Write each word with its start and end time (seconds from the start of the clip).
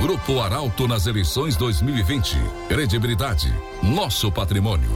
Grupo 0.00 0.40
Arauto 0.40 0.86
nas 0.86 1.08
eleições 1.08 1.56
2020. 1.56 2.36
Credibilidade, 2.68 3.52
nosso 3.82 4.30
patrimônio. 4.30 4.88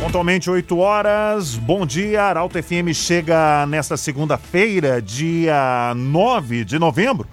Pontualmente 0.00 0.48
8 0.48 0.78
horas. 0.78 1.54
Bom 1.54 1.84
dia. 1.84 2.22
Arauto 2.22 2.60
FM 2.62 2.94
chega 2.94 3.66
nesta 3.66 3.98
segunda-feira, 3.98 5.02
dia 5.02 5.92
9 5.94 6.64
de 6.64 6.78
novembro. 6.78 7.28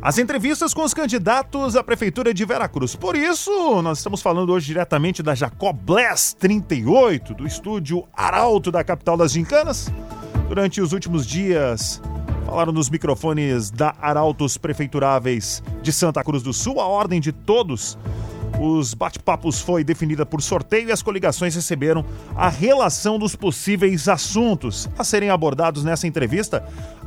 As 0.00 0.16
entrevistas 0.16 0.72
com 0.72 0.84
os 0.84 0.94
candidatos 0.94 1.74
à 1.74 1.82
Prefeitura 1.82 2.32
de 2.32 2.44
Veracruz. 2.44 2.94
Por 2.94 3.16
isso, 3.16 3.82
nós 3.82 3.98
estamos 3.98 4.22
falando 4.22 4.52
hoje 4.52 4.66
diretamente 4.66 5.24
da 5.24 5.34
Jacob 5.34 5.76
Bless 5.76 6.36
38, 6.36 7.34
do 7.34 7.48
estúdio 7.48 8.04
Arauto 8.14 8.70
da 8.70 8.84
capital 8.84 9.16
das 9.16 9.32
Gincanas. 9.32 9.90
Durante 10.48 10.80
os 10.80 10.92
últimos 10.92 11.26
dias, 11.26 12.00
falaram 12.46 12.72
nos 12.72 12.88
microfones 12.88 13.72
da 13.72 13.92
Arautos 14.00 14.56
Prefeituráveis 14.56 15.60
de 15.82 15.92
Santa 15.92 16.22
Cruz 16.22 16.44
do 16.44 16.52
Sul, 16.52 16.80
a 16.80 16.86
ordem 16.86 17.20
de 17.20 17.32
todos. 17.32 17.98
Os 18.60 18.94
bate-papos 18.94 19.60
foi 19.60 19.82
definida 19.82 20.24
por 20.24 20.40
sorteio 20.40 20.88
e 20.88 20.92
as 20.92 21.02
coligações 21.02 21.56
receberam 21.56 22.04
a 22.36 22.48
relação 22.48 23.18
dos 23.18 23.34
possíveis 23.34 24.08
assuntos 24.08 24.88
a 24.96 25.02
serem 25.02 25.28
abordados 25.28 25.82
nessa 25.82 26.06
entrevista. 26.06 26.64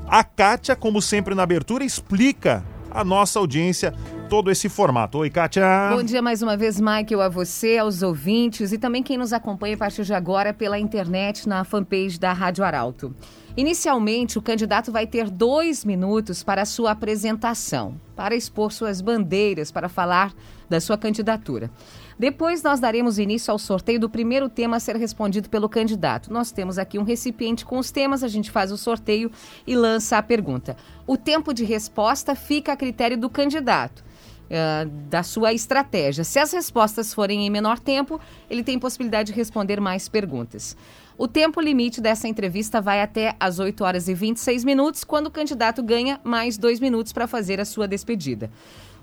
A 0.07 0.25
Kátia, 0.25 0.75
como 0.75 1.01
sempre 1.01 1.33
na 1.33 1.43
abertura, 1.43 1.85
explica 1.85 2.61
a 2.91 3.03
nossa 3.05 3.39
audiência 3.39 3.93
todo 4.29 4.51
esse 4.51 4.69
formato. 4.69 5.17
Oi, 5.17 5.29
Kátia. 5.29 5.89
Bom 5.91 6.03
dia 6.03 6.21
mais 6.21 6.43
uma 6.43 6.55
vez, 6.55 6.79
Michael, 6.79 7.21
a 7.21 7.27
você, 7.27 7.79
aos 7.79 8.03
ouvintes 8.03 8.71
e 8.71 8.77
também 8.77 9.01
quem 9.01 9.17
nos 9.17 9.33
acompanha 9.33 9.73
a 9.73 9.77
partir 9.77 10.03
de 10.03 10.13
agora 10.13 10.53
pela 10.53 10.77
internet 10.77 11.49
na 11.49 11.63
fanpage 11.63 12.19
da 12.19 12.31
Rádio 12.31 12.63
Arauto. 12.63 13.13
Inicialmente, 13.57 14.37
o 14.37 14.41
candidato 14.41 14.91
vai 14.91 15.07
ter 15.07 15.29
dois 15.31 15.83
minutos 15.83 16.43
para 16.43 16.63
sua 16.63 16.91
apresentação, 16.91 17.99
para 18.15 18.35
expor 18.35 18.71
suas 18.71 19.01
bandeiras, 19.01 19.71
para 19.71 19.89
falar 19.89 20.31
da 20.69 20.79
sua 20.79 20.97
candidatura. 20.97 21.71
Depois, 22.17 22.61
nós 22.61 22.79
daremos 22.79 23.17
início 23.17 23.51
ao 23.51 23.57
sorteio 23.57 23.99
do 23.99 24.09
primeiro 24.09 24.47
tema 24.47 24.77
a 24.77 24.79
ser 24.79 24.95
respondido 24.95 25.49
pelo 25.49 25.67
candidato. 25.67 26.31
Nós 26.31 26.51
temos 26.51 26.77
aqui 26.77 26.99
um 26.99 27.03
recipiente 27.03 27.65
com 27.65 27.79
os 27.79 27.89
temas, 27.89 28.23
a 28.23 28.27
gente 28.27 28.51
faz 28.51 28.71
o 28.71 28.77
sorteio 28.77 29.31
e 29.65 29.75
lança 29.75 30.17
a 30.17 30.23
pergunta. 30.23 30.77
O 31.07 31.17
tempo 31.17 31.51
de 31.51 31.65
resposta 31.65 32.35
fica 32.35 32.73
a 32.73 32.77
critério 32.77 33.17
do 33.17 33.29
candidato. 33.29 34.03
Da 35.09 35.21
sua 35.21 35.53
estratégia. 35.53 36.23
Se 36.23 36.39
as 36.39 36.51
respostas 36.51 37.13
forem 37.13 37.45
em 37.45 37.49
menor 37.49 37.79
tempo, 37.79 38.19
ele 38.49 38.63
tem 38.63 38.79
possibilidade 38.79 39.31
de 39.31 39.37
responder 39.37 39.79
mais 39.79 40.09
perguntas. 40.09 40.75
O 41.19 41.27
tempo 41.27 41.59
limite 41.59 41.99
dessa 41.99 42.27
entrevista 42.27 42.79
vai 42.79 43.01
até 43.01 43.35
às 43.39 43.59
8 43.59 43.83
horas 43.83 44.07
e 44.07 44.13
26 44.13 44.63
minutos, 44.63 45.03
quando 45.03 45.27
o 45.27 45.31
candidato 45.31 45.83
ganha 45.83 46.19
mais 46.23 46.57
dois 46.57 46.79
minutos 46.79 47.11
para 47.11 47.27
fazer 47.27 47.59
a 47.59 47.65
sua 47.65 47.87
despedida. 47.87 48.49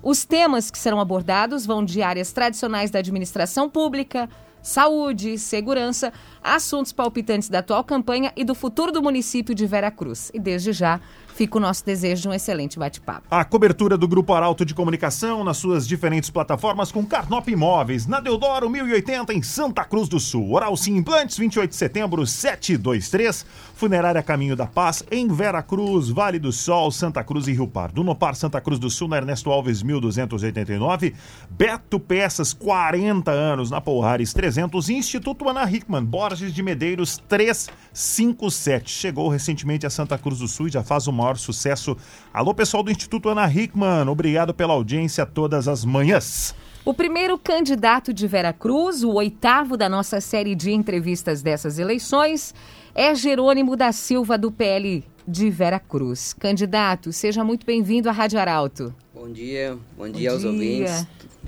Os 0.01 0.25
temas 0.25 0.71
que 0.71 0.79
serão 0.79 0.99
abordados 0.99 1.65
vão 1.65 1.85
de 1.85 2.01
áreas 2.01 2.33
tradicionais 2.33 2.89
da 2.89 2.99
administração 2.99 3.69
pública, 3.69 4.27
saúde, 4.61 5.37
segurança, 5.37 6.11
assuntos 6.43 6.91
palpitantes 6.91 7.49
da 7.49 7.59
atual 7.59 7.83
campanha 7.83 8.33
e 8.35 8.43
do 8.43 8.55
futuro 8.55 8.91
do 8.91 9.01
município 9.01 9.55
de 9.55 9.65
Vera 9.65 9.91
Cruz. 9.91 10.31
E 10.33 10.39
desde 10.39 10.73
já 10.73 10.99
Fica 11.37 11.59
o 11.59 11.61
nosso 11.61 11.85
desejo 11.85 12.23
de 12.23 12.27
um 12.29 12.33
excelente 12.33 12.79
bate-papo. 12.79 13.27
A 13.29 13.45
cobertura 13.45 13.95
do 13.95 14.07
Grupo 14.07 14.33
Arauto 14.33 14.65
de 14.65 14.73
Comunicação 14.73 15.43
nas 15.43 15.57
suas 15.57 15.87
diferentes 15.87 16.31
plataformas 16.31 16.91
com 16.91 17.05
Carnop 17.05 17.47
Imóveis, 17.47 18.07
na 18.07 18.19
Deodoro 18.19 18.67
1080 18.67 19.35
em 19.35 19.43
Santa 19.43 19.85
Cruz 19.85 20.09
do 20.09 20.19
Sul. 20.19 20.51
Oral 20.53 20.75
Sim 20.75 20.97
Implantes, 20.97 21.37
28 21.37 21.69
de 21.69 21.75
setembro, 21.75 22.25
723. 22.25 23.45
Funerária 23.75 24.23
Caminho 24.23 24.55
da 24.55 24.65
Paz, 24.65 25.03
em 25.11 25.27
Vera 25.27 25.61
Cruz, 25.61 26.09
Vale 26.09 26.39
do 26.39 26.51
Sol, 26.51 26.89
Santa 26.89 27.23
Cruz 27.23 27.47
e 27.47 27.51
Rio 27.51 27.67
Pardo. 27.67 28.03
No 28.03 28.15
Par 28.15 28.35
Santa 28.35 28.59
Cruz 28.59 28.79
do 28.79 28.89
Sul, 28.89 29.07
na 29.07 29.17
Ernesto 29.17 29.51
Alves 29.51 29.83
1289. 29.83 31.13
Beto 31.51 31.99
Peças, 31.99 32.51
40 32.51 33.29
anos, 33.29 33.69
na 33.69 33.79
Polhares 33.79 34.33
300. 34.33 34.89
Instituto 34.89 35.47
Ana 35.47 35.71
Hickman, 35.71 36.03
Borges 36.03 36.51
de 36.51 36.63
Medeiros 36.63 37.21
357. 37.29 38.89
Chegou 38.89 39.29
recentemente 39.29 39.85
a 39.85 39.91
Santa 39.91 40.17
Cruz 40.17 40.39
do 40.39 40.47
Sul 40.47 40.65
e 40.65 40.71
já 40.71 40.81
faz 40.81 41.05
uma 41.05 41.26
maior 41.27 41.37
sucesso. 41.37 41.97
Alô, 42.33 42.53
pessoal 42.53 42.81
do 42.81 42.91
Instituto 42.91 43.29
Ana 43.29 43.51
Hickman, 43.51 44.07
obrigado 44.07 44.53
pela 44.53 44.73
audiência 44.73 45.25
todas 45.25 45.67
as 45.67 45.83
manhãs. 45.83 46.55
O 46.85 46.93
primeiro 46.93 47.37
candidato 47.37 48.13
de 48.13 48.25
Vera 48.27 48.53
Cruz, 48.53 49.03
o 49.03 49.11
oitavo 49.13 49.75
da 49.75 49.89
nossa 49.89 50.21
série 50.21 50.55
de 50.55 50.71
entrevistas 50.71 51.41
dessas 51.41 51.79
eleições, 51.79 52.55
é 52.95 53.13
Jerônimo 53.13 53.75
da 53.75 53.91
Silva, 53.91 54.37
do 54.37 54.49
PL 54.49 55.03
de 55.27 55.49
Vera 55.49 55.79
Cruz. 55.79 56.33
Candidato, 56.33 57.11
seja 57.11 57.43
muito 57.43 57.65
bem-vindo 57.65 58.07
à 58.07 58.13
Rádio 58.13 58.39
Arauto. 58.39 58.95
Bom 59.13 59.29
dia, 59.29 59.77
bom 59.97 60.09
dia 60.09 60.29
bom 60.29 60.35
aos 60.35 60.43
dia. 60.43 60.51
ouvintes, 60.51 61.07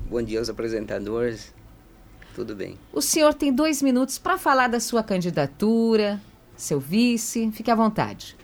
bom 0.09 0.22
dia 0.22 0.40
aos 0.40 0.50
apresentadores. 0.50 1.53
Tudo 2.35 2.53
bem. 2.53 2.78
O 2.91 3.01
senhor 3.01 3.34
tem 3.34 3.53
dois 3.53 3.81
minutos 3.81 4.17
para 4.17 4.38
falar 4.38 4.67
da 4.67 4.79
sua 4.79 5.01
candidatura, 5.01 6.19
seu 6.56 6.79
vice. 6.79 7.50
Fique 7.53 7.72
à 7.72 7.75
vontade. 7.75 8.35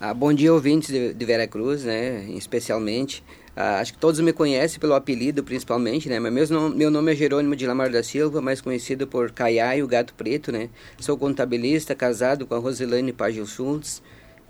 Ah, 0.00 0.14
bom 0.14 0.32
dia, 0.32 0.54
ouvintes 0.54 0.90
de, 0.90 1.12
de 1.12 1.24
Vera 1.24 1.44
Cruz, 1.48 1.82
né, 1.82 2.24
especialmente. 2.36 3.20
Ah, 3.56 3.80
acho 3.80 3.92
que 3.94 3.98
todos 3.98 4.20
me 4.20 4.32
conhecem 4.32 4.78
pelo 4.78 4.94
apelido, 4.94 5.42
principalmente, 5.42 6.08
né? 6.08 6.20
Mas 6.20 6.32
meu 6.32 6.60
nome, 6.60 6.76
meu 6.76 6.88
nome 6.88 7.12
é 7.12 7.16
Jerônimo 7.16 7.56
de 7.56 7.66
Lamar 7.66 7.90
da 7.90 8.00
Silva, 8.00 8.40
mais 8.40 8.60
conhecido 8.60 9.08
por 9.08 9.32
Caiai, 9.32 9.82
o 9.82 9.88
Gato 9.88 10.14
Preto, 10.14 10.52
né? 10.52 10.68
Sou 11.00 11.18
contabilista, 11.18 11.96
casado 11.96 12.46
com 12.46 12.54
a 12.54 12.58
Rosilane 12.58 13.12
Pagil 13.12 13.44
Schultz. 13.44 14.00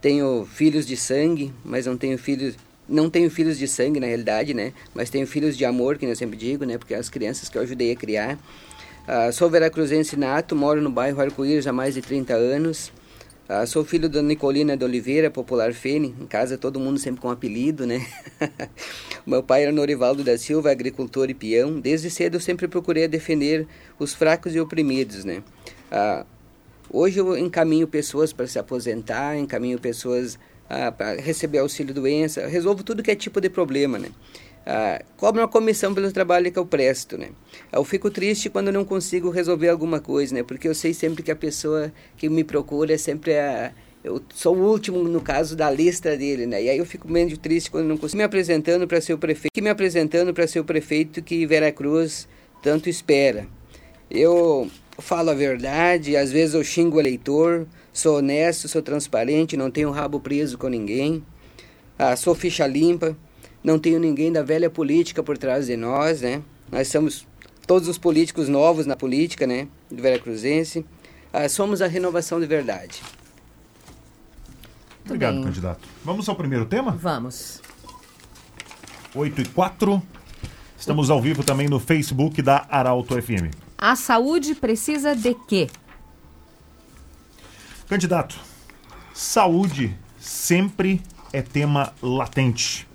Tenho 0.02 0.46
filhos 0.52 0.86
de 0.86 0.98
sangue, 0.98 1.50
mas 1.64 1.86
não 1.86 1.96
tenho 1.96 2.18
filhos... 2.18 2.54
Não 2.86 3.08
tenho 3.08 3.30
filhos 3.30 3.58
de 3.58 3.66
sangue, 3.66 4.00
na 4.00 4.06
realidade, 4.06 4.52
né? 4.52 4.74
Mas 4.94 5.08
tenho 5.08 5.26
filhos 5.26 5.56
de 5.56 5.64
amor, 5.64 5.96
que 5.96 6.04
eu 6.04 6.14
sempre 6.16 6.36
digo, 6.36 6.66
né? 6.66 6.76
Porque 6.76 6.92
é 6.92 6.98
as 6.98 7.08
crianças 7.08 7.48
que 7.48 7.56
eu 7.56 7.62
ajudei 7.62 7.92
a 7.92 7.96
criar. 7.96 8.38
Ah, 9.06 9.32
sou 9.32 9.48
veracruzense 9.48 10.14
nato, 10.14 10.54
moro 10.54 10.82
no 10.82 10.90
bairro 10.90 11.18
Arco-Íris 11.18 11.66
há 11.66 11.72
mais 11.72 11.94
de 11.94 12.02
30 12.02 12.34
anos. 12.34 12.92
Ah, 13.50 13.64
sou 13.64 13.82
filho 13.82 14.10
da 14.10 14.20
Nicolina 14.20 14.76
de 14.76 14.84
Oliveira, 14.84 15.30
popular 15.30 15.72
Fene. 15.72 16.14
Em 16.20 16.26
casa 16.26 16.58
todo 16.58 16.78
mundo 16.78 16.98
sempre 16.98 17.22
com 17.22 17.30
apelido, 17.30 17.86
né? 17.86 18.06
Meu 19.26 19.42
pai 19.42 19.62
era 19.62 19.72
Norivaldo 19.72 20.22
da 20.22 20.36
Silva, 20.36 20.70
agricultor 20.70 21.30
e 21.30 21.34
peão. 21.34 21.80
Desde 21.80 22.10
cedo 22.10 22.34
eu 22.34 22.40
sempre 22.40 22.68
procurei 22.68 23.08
defender 23.08 23.66
os 23.98 24.12
fracos 24.12 24.54
e 24.54 24.60
oprimidos, 24.60 25.24
né? 25.24 25.42
Ah, 25.90 26.26
hoje 26.90 27.20
eu 27.20 27.38
encaminho 27.38 27.88
pessoas 27.88 28.34
para 28.34 28.46
se 28.46 28.58
aposentar, 28.58 29.38
encaminho 29.38 29.78
pessoas 29.78 30.38
ah, 30.68 30.92
para 30.92 31.18
receber 31.18 31.60
auxílio 31.60 31.94
doença, 31.94 32.46
resolvo 32.46 32.84
tudo 32.84 33.02
que 33.02 33.10
é 33.10 33.16
tipo 33.16 33.40
de 33.40 33.48
problema, 33.48 33.98
né? 33.98 34.10
Ah, 34.70 35.02
cobra 35.16 35.40
uma 35.40 35.48
comissão 35.48 35.94
pelo 35.94 36.12
trabalho 36.12 36.52
que 36.52 36.58
eu 36.58 36.66
presto, 36.66 37.16
né? 37.16 37.30
Eu 37.72 37.82
fico 37.84 38.10
triste 38.10 38.50
quando 38.50 38.70
não 38.70 38.84
consigo 38.84 39.30
resolver 39.30 39.70
alguma 39.70 39.98
coisa, 39.98 40.34
né? 40.34 40.42
Porque 40.42 40.68
eu 40.68 40.74
sei 40.74 40.92
sempre 40.92 41.22
que 41.22 41.30
a 41.30 41.36
pessoa 41.36 41.90
que 42.18 42.28
me 42.28 42.44
procura 42.44 42.92
é 42.92 42.98
sempre 42.98 43.38
a 43.38 43.72
eu 44.04 44.22
sou 44.32 44.54
o 44.54 44.70
último 44.70 45.02
no 45.02 45.22
caso 45.22 45.56
da 45.56 45.70
lista 45.70 46.14
dele, 46.18 46.46
né? 46.46 46.62
E 46.62 46.68
aí 46.68 46.76
eu 46.76 46.84
fico 46.84 47.10
meio 47.10 47.36
triste 47.38 47.70
quando 47.70 47.86
não 47.86 47.96
consigo 47.96 48.18
me 48.18 48.24
apresentando 48.24 48.86
para 48.86 49.00
ser 49.00 49.14
o 49.14 49.18
prefeito, 49.18 49.54
que 49.54 49.62
me 49.62 49.70
apresentando 49.70 50.34
para 50.34 50.46
ser 50.46 50.60
o 50.60 50.64
prefeito 50.64 51.22
que 51.22 51.46
Veracruz 51.46 52.28
tanto 52.62 52.90
espera. 52.90 53.46
Eu 54.10 54.70
falo 54.98 55.30
a 55.30 55.34
verdade, 55.34 56.14
às 56.14 56.30
vezes 56.30 56.54
eu 56.54 56.62
xingo 56.62 56.98
o 56.98 57.00
eleitor, 57.00 57.66
sou 57.90 58.18
honesto, 58.18 58.68
sou 58.68 58.82
transparente, 58.82 59.56
não 59.56 59.70
tenho 59.70 59.90
rabo 59.90 60.20
preso 60.20 60.58
com 60.58 60.68
ninguém, 60.68 61.24
ah, 61.98 62.14
sou 62.16 62.34
ficha 62.34 62.66
limpa 62.66 63.16
não 63.68 63.78
tenho 63.78 64.00
ninguém 64.00 64.32
da 64.32 64.42
velha 64.42 64.70
política 64.70 65.22
por 65.22 65.36
trás 65.36 65.66
de 65.66 65.76
nós, 65.76 66.22
né? 66.22 66.42
Nós 66.72 66.88
somos 66.88 67.26
todos 67.66 67.86
os 67.86 67.98
políticos 67.98 68.48
novos 68.48 68.86
na 68.86 68.96
política, 68.96 69.46
né? 69.46 69.68
Do 69.90 70.02
Veracruzense. 70.02 70.86
Ah, 71.30 71.46
somos 71.50 71.82
a 71.82 71.86
renovação 71.86 72.40
de 72.40 72.46
verdade. 72.46 73.02
Obrigado, 75.04 75.34
bem. 75.34 75.44
candidato. 75.44 75.86
Vamos 76.02 76.26
ao 76.30 76.34
primeiro 76.34 76.64
tema? 76.64 76.92
Vamos. 76.92 77.60
8 79.14 79.42
e 79.42 79.44
4. 79.44 80.02
Estamos 80.78 81.10
ao 81.10 81.20
vivo 81.20 81.44
também 81.44 81.68
no 81.68 81.78
Facebook 81.78 82.40
da 82.40 82.66
Arauto 82.70 83.20
FM. 83.20 83.52
A 83.76 83.94
saúde 83.96 84.54
precisa 84.54 85.14
de 85.14 85.34
quê? 85.46 85.68
Candidato, 87.86 88.38
saúde 89.12 89.94
sempre 90.18 91.02
é 91.34 91.42
tema 91.42 91.92
latente. 92.00 92.87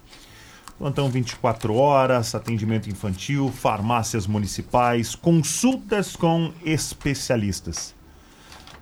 Plantão 0.77 1.09
24 1.09 1.75
horas, 1.75 2.33
atendimento 2.33 2.89
infantil, 2.89 3.51
farmácias 3.51 4.25
municipais, 4.25 5.15
consultas 5.15 6.15
com 6.15 6.51
especialistas. 6.65 7.93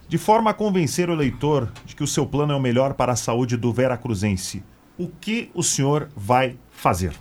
De 0.07 0.17
forma 0.17 0.51
a 0.51 0.53
convencer 0.53 1.09
o 1.09 1.13
eleitor 1.13 1.71
de 1.85 1.95
que 1.95 2.03
o 2.03 2.07
seu 2.07 2.25
plano 2.25 2.53
é 2.53 2.55
o 2.55 2.61
melhor 2.61 2.93
para 2.93 3.11
a 3.11 3.15
saúde 3.15 3.57
do 3.57 3.71
veracruzense, 3.73 4.63
o 4.97 5.07
que 5.07 5.49
o 5.53 5.63
senhor 5.63 6.09
vai 6.15 6.57
fazer? 6.71 7.13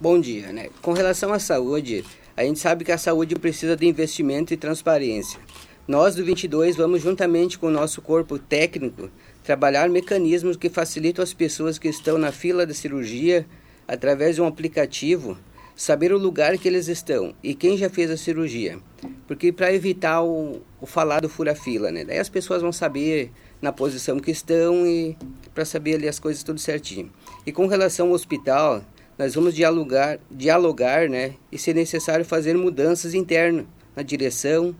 Bom 0.00 0.20
dia, 0.20 0.52
né? 0.52 0.68
Com 0.80 0.92
relação 0.92 1.32
à 1.32 1.38
saúde, 1.38 2.04
a 2.36 2.44
gente 2.44 2.58
sabe 2.58 2.84
que 2.84 2.92
a 2.92 2.98
saúde 2.98 3.36
precisa 3.36 3.76
de 3.76 3.86
investimento 3.86 4.52
e 4.52 4.56
transparência. 4.56 5.38
Nós 5.86 6.14
do 6.14 6.24
22 6.24 6.76
vamos 6.76 7.02
juntamente 7.02 7.58
com 7.58 7.66
o 7.66 7.70
nosso 7.70 8.00
corpo 8.00 8.38
técnico 8.38 9.10
trabalhar 9.42 9.88
mecanismos 9.88 10.56
que 10.56 10.68
facilitam 10.68 11.22
as 11.22 11.32
pessoas 11.32 11.78
que 11.78 11.88
estão 11.88 12.18
na 12.18 12.32
fila 12.32 12.66
da 12.66 12.74
cirurgia 12.74 13.46
através 13.86 14.36
de 14.36 14.42
um 14.42 14.46
aplicativo 14.46 15.36
saber 15.74 16.12
o 16.12 16.18
lugar 16.18 16.56
que 16.58 16.68
eles 16.68 16.88
estão 16.88 17.34
e 17.42 17.54
quem 17.54 17.76
já 17.76 17.88
fez 17.88 18.10
a 18.10 18.16
cirurgia. 18.16 18.78
Porque 19.26 19.52
para 19.52 19.72
evitar 19.72 20.22
o, 20.22 20.60
o 20.80 20.86
falado 20.86 21.28
fura-fila, 21.28 21.90
né? 21.90 22.04
Daí 22.04 22.18
as 22.18 22.28
pessoas 22.28 22.62
vão 22.62 22.72
saber 22.72 23.32
na 23.60 23.72
posição 23.72 24.18
que 24.18 24.30
estão 24.30 24.86
e 24.86 25.16
para 25.54 25.64
saber 25.64 25.94
ali 25.94 26.08
as 26.08 26.18
coisas 26.18 26.42
tudo 26.42 26.60
certinho. 26.60 27.10
E 27.46 27.52
com 27.52 27.66
relação 27.66 28.08
ao 28.08 28.12
hospital, 28.12 28.84
nós 29.18 29.34
vamos 29.34 29.54
dialogar, 29.54 30.18
dialogar, 30.30 31.08
né? 31.08 31.34
E 31.50 31.58
se 31.58 31.72
necessário 31.72 32.24
fazer 32.24 32.56
mudanças 32.56 33.14
internas 33.14 33.66
na 33.94 34.02
direção. 34.02 34.74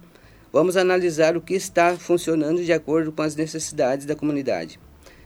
Vamos 0.53 0.77
analisar 0.77 1.37
o 1.37 1.41
que 1.41 1.55
está 1.55 1.97
funcionando 1.97 2.63
de 2.63 2.73
acordo 2.73 3.11
com 3.11 3.23
as 3.23 3.35
necessidades 3.35 4.05
da 4.05 4.15
comunidade. 4.15 4.79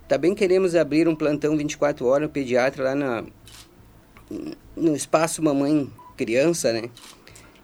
Também 0.07 0.35
queremos 0.35 0.77
abrir 0.77 1.09
um 1.09 1.17
plantão 1.17 1.57
24 1.57 2.07
horas 2.07 2.31
pediatra 2.31 2.85
lá 2.85 2.95
na, 2.95 3.25
no 4.77 4.95
espaço 4.95 5.43
mamãe 5.43 5.91
criança, 6.17 6.73
né? 6.73 6.89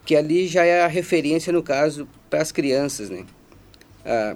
Que 0.05 0.15
ali 0.15 0.45
já 0.45 0.65
é 0.65 0.83
a 0.83 0.87
referência 0.87 1.53
no 1.53 1.63
caso 1.63 2.05
para 2.29 2.41
as 2.41 2.51
crianças, 2.51 3.09
né? 3.09 3.25
A, 4.05 4.35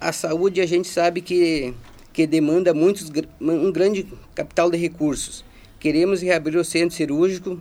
a 0.00 0.12
saúde 0.12 0.60
a 0.62 0.66
gente 0.66 0.88
sabe 0.88 1.20
que 1.20 1.74
que 2.12 2.26
demanda 2.26 2.74
muitos 2.74 3.10
um 3.40 3.72
grande 3.72 4.06
capital 4.34 4.70
de 4.70 4.76
recursos. 4.76 5.44
Queremos 5.80 6.20
reabrir 6.20 6.58
o 6.58 6.64
centro 6.64 6.94
cirúrgico 6.94 7.60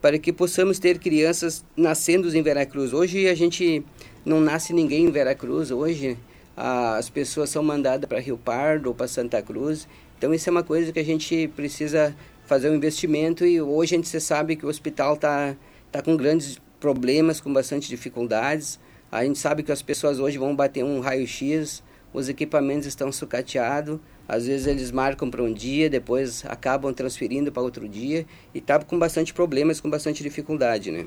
para 0.00 0.18
que 0.18 0.32
possamos 0.32 0.80
ter 0.80 0.98
crianças 0.98 1.64
nascendo 1.76 2.36
em 2.36 2.42
Veracruz. 2.42 2.92
Hoje 2.92 3.28
a 3.28 3.34
gente 3.34 3.84
não 4.24 4.40
nasce 4.40 4.72
ninguém 4.72 5.06
em 5.06 5.10
Veracruz. 5.10 5.70
Hoje 5.70 6.16
as 6.56 7.08
pessoas 7.08 7.50
são 7.50 7.62
mandadas 7.62 8.08
para 8.08 8.20
Rio 8.20 8.38
Pardo 8.38 8.88
ou 8.88 8.94
para 8.94 9.08
Santa 9.08 9.40
Cruz. 9.42 9.88
Então 10.18 10.32
isso 10.32 10.48
é 10.48 10.52
uma 10.52 10.62
coisa 10.62 10.92
que 10.92 10.98
a 10.98 11.04
gente 11.04 11.48
precisa 11.56 12.14
fazer 12.44 12.70
um 12.70 12.74
investimento 12.74 13.44
e 13.44 13.60
hoje 13.60 13.94
a 13.94 13.98
gente 13.98 14.20
sabe 14.20 14.56
que 14.56 14.66
o 14.66 14.68
hospital 14.68 15.14
está 15.14 15.56
tá 15.90 16.02
com 16.02 16.16
grandes 16.16 16.60
problemas, 16.78 17.40
com 17.40 17.52
bastante 17.52 17.88
dificuldades. 17.88 18.78
A 19.10 19.24
gente 19.24 19.38
sabe 19.38 19.62
que 19.62 19.72
as 19.72 19.82
pessoas 19.82 20.18
hoje 20.18 20.38
vão 20.38 20.54
bater 20.54 20.84
um 20.84 21.00
raio-x, 21.00 21.82
os 22.12 22.28
equipamentos 22.28 22.86
estão 22.86 23.10
sucateados, 23.10 23.98
às 24.28 24.46
vezes 24.46 24.66
eles 24.66 24.90
marcam 24.90 25.30
para 25.30 25.42
um 25.42 25.52
dia, 25.52 25.90
depois 25.90 26.44
acabam 26.46 26.92
transferindo 26.92 27.50
para 27.50 27.62
outro 27.62 27.88
dia 27.88 28.26
e 28.54 28.58
está 28.58 28.78
com 28.78 28.98
bastante 28.98 29.34
problemas, 29.34 29.80
com 29.80 29.90
bastante 29.90 30.22
dificuldade, 30.22 30.90
né? 30.90 31.06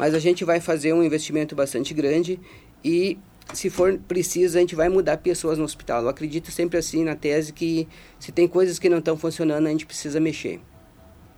Mas 0.00 0.14
a 0.14 0.18
gente 0.18 0.46
vai 0.46 0.60
fazer 0.60 0.94
um 0.94 1.04
investimento 1.04 1.54
bastante 1.54 1.92
grande 1.92 2.40
e 2.82 3.18
se 3.52 3.68
for 3.68 3.98
preciso, 3.98 4.56
a 4.56 4.60
gente 4.62 4.74
vai 4.74 4.88
mudar 4.88 5.18
pessoas 5.18 5.58
no 5.58 5.64
hospital. 5.64 6.04
Eu 6.04 6.08
acredito 6.08 6.50
sempre 6.50 6.78
assim 6.78 7.04
na 7.04 7.14
tese 7.14 7.52
que 7.52 7.86
se 8.18 8.32
tem 8.32 8.48
coisas 8.48 8.78
que 8.78 8.88
não 8.88 8.96
estão 8.96 9.14
funcionando, 9.14 9.66
a 9.66 9.70
gente 9.70 9.84
precisa 9.84 10.18
mexer. 10.18 10.58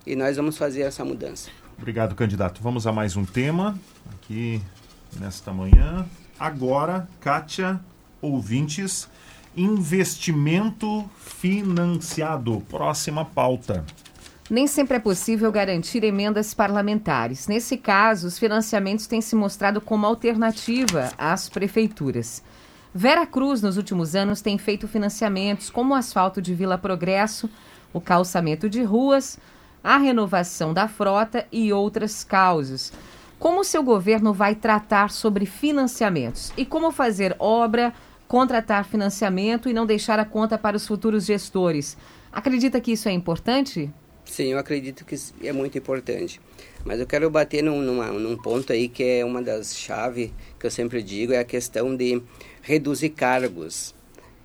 E 0.07 0.15
nós 0.15 0.37
vamos 0.37 0.57
fazer 0.57 0.83
essa 0.83 1.03
mudança. 1.03 1.49
Obrigado, 1.77 2.15
candidato. 2.15 2.63
Vamos 2.63 2.87
a 2.87 2.93
mais 2.93 3.17
um 3.17 3.25
tema 3.25 3.77
aqui 4.13 4.61
nesta 5.19 5.51
manhã. 5.51 6.05
Agora, 6.39 7.05
Kátia, 7.19 7.81
ouvintes, 8.21 9.09
investimento 9.57 11.03
financiado. 11.17 12.63
Próxima 12.69 13.25
pauta. 13.25 13.83
Nem 14.53 14.67
sempre 14.67 14.97
é 14.97 14.99
possível 14.99 15.51
garantir 15.51 16.03
emendas 16.03 16.53
parlamentares. 16.53 17.47
Nesse 17.47 17.75
caso, 17.75 18.27
os 18.27 18.37
financiamentos 18.37 19.07
têm 19.07 19.19
se 19.19 19.35
mostrado 19.35 19.81
como 19.81 20.05
alternativa 20.05 21.11
às 21.17 21.49
prefeituras. 21.49 22.43
Vera 22.93 23.25
Cruz, 23.25 23.63
nos 23.63 23.77
últimos 23.77 24.15
anos, 24.15 24.41
tem 24.41 24.59
feito 24.59 24.87
financiamentos 24.87 25.71
como 25.71 25.95
o 25.95 25.97
asfalto 25.97 26.39
de 26.39 26.53
Vila 26.53 26.77
Progresso, 26.77 27.49
o 27.91 27.99
calçamento 27.99 28.69
de 28.69 28.83
ruas, 28.83 29.39
a 29.83 29.97
renovação 29.97 30.71
da 30.71 30.87
frota 30.87 31.47
e 31.51 31.73
outras 31.73 32.23
causas. 32.23 32.93
Como 33.39 33.61
o 33.61 33.63
seu 33.63 33.81
governo 33.81 34.35
vai 34.35 34.53
tratar 34.53 35.09
sobre 35.09 35.47
financiamentos 35.47 36.53
e 36.55 36.63
como 36.63 36.91
fazer 36.91 37.35
obra, 37.39 37.91
contratar 38.27 38.85
financiamento 38.85 39.67
e 39.67 39.73
não 39.73 39.87
deixar 39.87 40.19
a 40.19 40.25
conta 40.25 40.59
para 40.59 40.77
os 40.77 40.85
futuros 40.85 41.25
gestores? 41.25 41.97
Acredita 42.31 42.79
que 42.79 42.91
isso 42.91 43.09
é 43.09 43.11
importante? 43.11 43.91
Sim, 44.25 44.45
eu 44.45 44.57
acredito 44.57 45.05
que 45.05 45.15
é 45.43 45.51
muito 45.51 45.77
importante. 45.77 46.39
Mas 46.83 46.99
eu 46.99 47.05
quero 47.05 47.29
bater 47.29 47.63
num, 47.63 47.81
numa, 47.81 48.07
num 48.07 48.35
ponto 48.35 48.73
aí 48.73 48.87
que 48.87 49.03
é 49.03 49.25
uma 49.25 49.41
das 49.41 49.77
chaves 49.77 50.31
que 50.59 50.65
eu 50.65 50.71
sempre 50.71 51.01
digo, 51.01 51.33
é 51.33 51.39
a 51.39 51.43
questão 51.43 51.95
de 51.95 52.21
reduzir 52.61 53.09
cargos. 53.09 53.93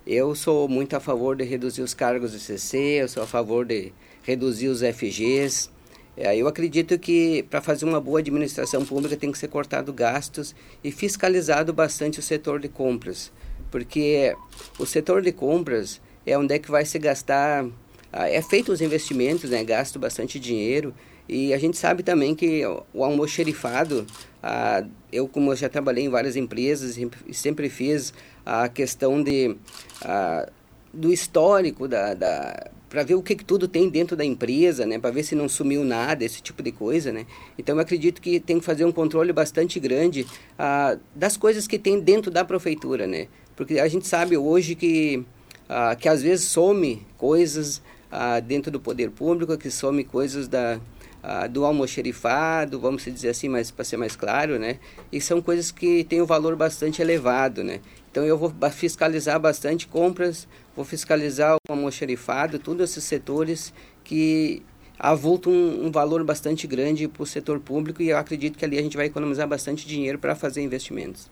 Eu 0.05 0.33
sou 0.35 0.67
muito 0.67 0.95
a 0.95 0.99
favor 0.99 1.35
de 1.35 1.43
reduzir 1.43 1.81
os 1.81 1.93
cargos 1.93 2.31
do 2.31 2.39
CC, 2.39 2.77
eu 3.01 3.07
sou 3.07 3.23
a 3.23 3.27
favor 3.27 3.65
de 3.65 3.91
reduzir 4.23 4.67
os 4.67 4.81
FGs. 4.81 5.69
É, 6.15 6.35
eu 6.35 6.47
acredito 6.47 6.97
que 6.99 7.43
para 7.43 7.61
fazer 7.61 7.85
uma 7.85 8.01
boa 8.01 8.19
administração 8.19 8.85
pública 8.85 9.15
tem 9.15 9.31
que 9.31 9.37
ser 9.37 9.47
cortado 9.47 9.93
gastos 9.93 10.55
e 10.83 10.91
fiscalizado 10.91 11.73
bastante 11.73 12.19
o 12.19 12.23
setor 12.23 12.59
de 12.59 12.67
compras, 12.67 13.31
porque 13.71 14.35
o 14.77 14.85
setor 14.85 15.21
de 15.21 15.31
compras 15.31 16.01
é 16.25 16.37
onde 16.37 16.55
é 16.55 16.59
que 16.59 16.69
vai 16.69 16.85
se 16.85 16.99
gastar 16.99 17.65
é 18.11 18.41
feito 18.41 18.71
os 18.71 18.81
investimentos, 18.81 19.49
né, 19.49 19.63
gasto 19.63 19.99
bastante 19.99 20.39
dinheiro. 20.39 20.93
E 21.27 21.53
a 21.53 21.59
gente 21.59 21.77
sabe 21.77 22.01
também 22.01 22.33
que 22.33 22.63
o 22.91 23.03
almoxerifado, 23.03 24.05
ah, 24.41 24.83
eu 25.11 25.27
como 25.27 25.55
já 25.55 25.69
trabalhei 25.69 26.05
em 26.05 26.09
várias 26.09 26.35
empresas 26.35 26.97
e 26.97 27.33
sempre 27.33 27.69
fiz 27.69 28.11
a 28.43 28.67
questão 28.67 29.21
de 29.21 29.55
ah, 30.01 30.49
do 30.91 31.13
histórico 31.13 31.87
da, 31.87 32.15
da 32.15 32.71
para 32.89 33.03
ver 33.03 33.13
o 33.13 33.21
que, 33.21 33.35
que, 33.35 33.45
tudo 33.45 33.67
tem 33.67 33.87
dentro 33.87 34.15
da 34.15 34.25
empresa, 34.25 34.83
né, 34.83 34.97
para 34.97 35.11
ver 35.11 35.21
se 35.21 35.35
não 35.35 35.47
sumiu 35.47 35.83
nada, 35.83 36.25
esse 36.25 36.41
tipo 36.41 36.63
de 36.63 36.71
coisa, 36.71 37.11
né. 37.11 37.27
Então 37.55 37.75
eu 37.75 37.81
acredito 37.81 38.19
que 38.19 38.39
tem 38.39 38.57
que 38.57 38.65
fazer 38.65 38.83
um 38.83 38.91
controle 38.91 39.31
bastante 39.31 39.79
grande 39.79 40.25
ah, 40.57 40.97
das 41.13 41.37
coisas 41.37 41.67
que 41.67 41.77
tem 41.77 41.99
dentro 41.99 42.31
da 42.31 42.43
prefeitura, 42.43 43.05
né, 43.05 43.27
porque 43.55 43.77
a 43.79 43.87
gente 43.87 44.07
sabe 44.07 44.35
hoje 44.35 44.73
que 44.73 45.23
ah, 45.69 45.95
que 45.95 46.09
às 46.09 46.23
vezes 46.23 46.45
some 46.47 47.05
coisas 47.15 47.79
ah, 48.11 48.39
dentro 48.39 48.71
do 48.71 48.79
poder 48.79 49.11
público, 49.11 49.57
que 49.57 49.69
some 49.69 50.03
coisas 50.03 50.47
da, 50.47 50.79
ah, 51.21 51.47
do 51.47 51.65
almoxerifado, 51.65 52.79
vamos 52.79 53.03
dizer 53.03 53.29
assim, 53.29 53.49
mas 53.49 53.71
para 53.71 53.83
ser 53.83 53.97
mais 53.97 54.15
claro, 54.15 54.57
né? 54.57 54.79
E 55.11 55.19
são 55.19 55.41
coisas 55.41 55.71
que 55.71 56.03
têm 56.03 56.21
um 56.21 56.25
valor 56.25 56.55
bastante 56.55 57.01
elevado, 57.01 57.63
né? 57.63 57.79
Então 58.11 58.23
eu 58.23 58.37
vou 58.37 58.53
fiscalizar 58.71 59.39
bastante 59.39 59.87
compras, 59.87 60.47
vou 60.75 60.85
fiscalizar 60.85 61.55
o 61.55 61.71
almoxerifado, 61.71 62.57
todos 62.57 62.89
esses 62.89 63.03
setores 63.03 63.73
que 64.03 64.63
avultam 64.97 65.53
um, 65.53 65.87
um 65.87 65.91
valor 65.91 66.23
bastante 66.23 66.67
grande 66.67 67.07
para 67.07 67.23
o 67.23 67.25
setor 67.25 67.59
público 67.59 68.01
e 68.01 68.09
eu 68.09 68.17
acredito 68.17 68.57
que 68.57 68.65
ali 68.65 68.77
a 68.77 68.81
gente 68.81 68.97
vai 68.97 69.05
economizar 69.05 69.47
bastante 69.47 69.87
dinheiro 69.87 70.17
para 70.19 70.35
fazer 70.35 70.61
investimentos. 70.61 71.29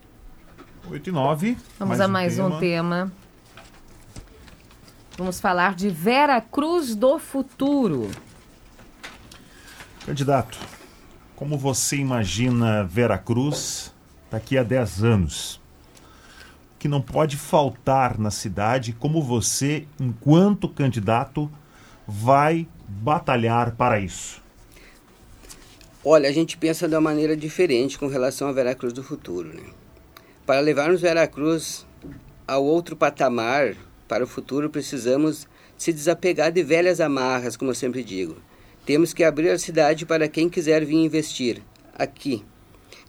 8 0.89 1.09
e 1.09 1.11
9. 1.11 1.57
Vamos 1.79 1.97
mais 1.97 2.01
a 2.01 2.07
mais 2.07 2.39
um 2.39 2.43
tema. 2.43 2.55
Um 2.57 2.59
tema. 2.59 3.26
Vamos 5.17 5.39
falar 5.39 5.73
de 5.73 5.89
Vera 5.89 6.39
Cruz 6.39 6.93
do 6.93 7.17
futuro. 7.17 8.11
Candidato, 10.05 10.59
como 11.35 11.57
você 11.57 11.95
imagina 11.95 12.83
Vera 12.83 13.17
Cruz 13.17 13.91
daqui 14.29 14.59
a 14.59 14.61
10 14.61 15.03
anos? 15.03 15.59
Que 16.77 16.87
não 16.87 17.01
pode 17.01 17.35
faltar 17.35 18.19
na 18.19 18.29
cidade, 18.29 18.93
como 18.93 19.23
você, 19.23 19.87
enquanto 19.99 20.69
candidato, 20.69 21.51
vai 22.07 22.67
batalhar 22.87 23.71
para 23.71 23.99
isso? 23.99 24.39
Olha, 26.05 26.29
a 26.29 26.31
gente 26.31 26.59
pensa 26.59 26.87
de 26.87 26.93
uma 26.93 27.01
maneira 27.01 27.35
diferente 27.35 27.97
com 27.97 28.05
relação 28.05 28.47
a 28.47 28.51
Vera 28.51 28.75
Cruz 28.75 28.93
do 28.93 29.03
futuro. 29.03 29.49
Né? 29.49 29.63
Para 30.45 30.59
levarmos 30.59 31.01
Vera 31.01 31.27
Cruz 31.27 31.87
ao 32.47 32.63
outro 32.63 32.95
patamar, 32.95 33.75
para 34.07 34.23
o 34.23 34.27
futuro 34.27 34.69
precisamos 34.69 35.47
se 35.77 35.93
desapegar 35.93 36.51
de 36.51 36.63
velhas 36.63 36.99
amarras, 36.99 37.55
como 37.55 37.71
eu 37.71 37.75
sempre 37.75 38.03
digo. 38.03 38.37
Temos 38.85 39.13
que 39.13 39.23
abrir 39.23 39.49
a 39.49 39.59
cidade 39.59 40.05
para 40.05 40.27
quem 40.27 40.49
quiser 40.49 40.85
vir 40.85 40.95
investir 40.95 41.61
aqui. 41.93 42.43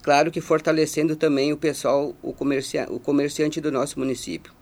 Claro 0.02 0.30
que 0.30 0.40
fortalecendo 0.40 1.16
também 1.16 1.52
o 1.52 1.56
pessoal, 1.56 2.14
o, 2.22 2.32
comercia 2.32 2.86
o 2.90 2.98
comerciante 2.98 3.60
do 3.60 3.70
nosso 3.70 3.98
município. 3.98 4.52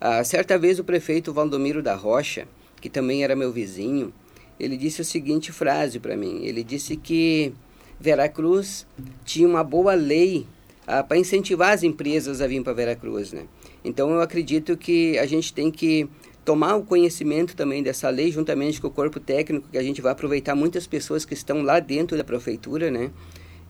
Ah, 0.00 0.22
certa 0.22 0.56
vez 0.56 0.78
o 0.78 0.84
prefeito 0.84 1.32
Valdomiro 1.32 1.82
da 1.82 1.94
Rocha, 1.94 2.46
que 2.80 2.88
também 2.88 3.24
era 3.24 3.34
meu 3.34 3.52
vizinho, 3.52 4.12
ele 4.58 4.76
disse 4.76 5.02
a 5.02 5.04
seguinte 5.04 5.52
frase 5.52 5.98
para 5.98 6.16
mim. 6.16 6.44
Ele 6.44 6.62
disse 6.62 6.96
que 6.96 7.52
Veracruz 8.00 8.86
tinha 9.24 9.48
uma 9.48 9.64
boa 9.64 9.94
lei 9.94 10.46
ah, 10.86 11.02
para 11.02 11.18
incentivar 11.18 11.72
as 11.72 11.82
empresas 11.82 12.40
a 12.40 12.46
vir 12.46 12.62
para 12.62 12.72
Veracruz, 12.72 13.32
né? 13.32 13.44
Então 13.88 14.10
eu 14.10 14.20
acredito 14.20 14.76
que 14.76 15.18
a 15.18 15.26
gente 15.26 15.52
tem 15.52 15.70
que 15.70 16.08
tomar 16.44 16.76
o 16.76 16.82
conhecimento 16.82 17.54
também 17.56 17.82
dessa 17.82 18.08
lei 18.08 18.30
juntamente 18.30 18.80
com 18.80 18.88
o 18.88 18.90
corpo 18.90 19.20
técnico, 19.20 19.68
que 19.70 19.76
a 19.76 19.82
gente 19.82 20.00
vai 20.00 20.12
aproveitar 20.12 20.54
muitas 20.54 20.86
pessoas 20.86 21.24
que 21.24 21.34
estão 21.34 21.62
lá 21.62 21.80
dentro 21.80 22.16
da 22.16 22.24
prefeitura, 22.24 22.90
né? 22.90 23.10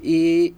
E 0.02 0.54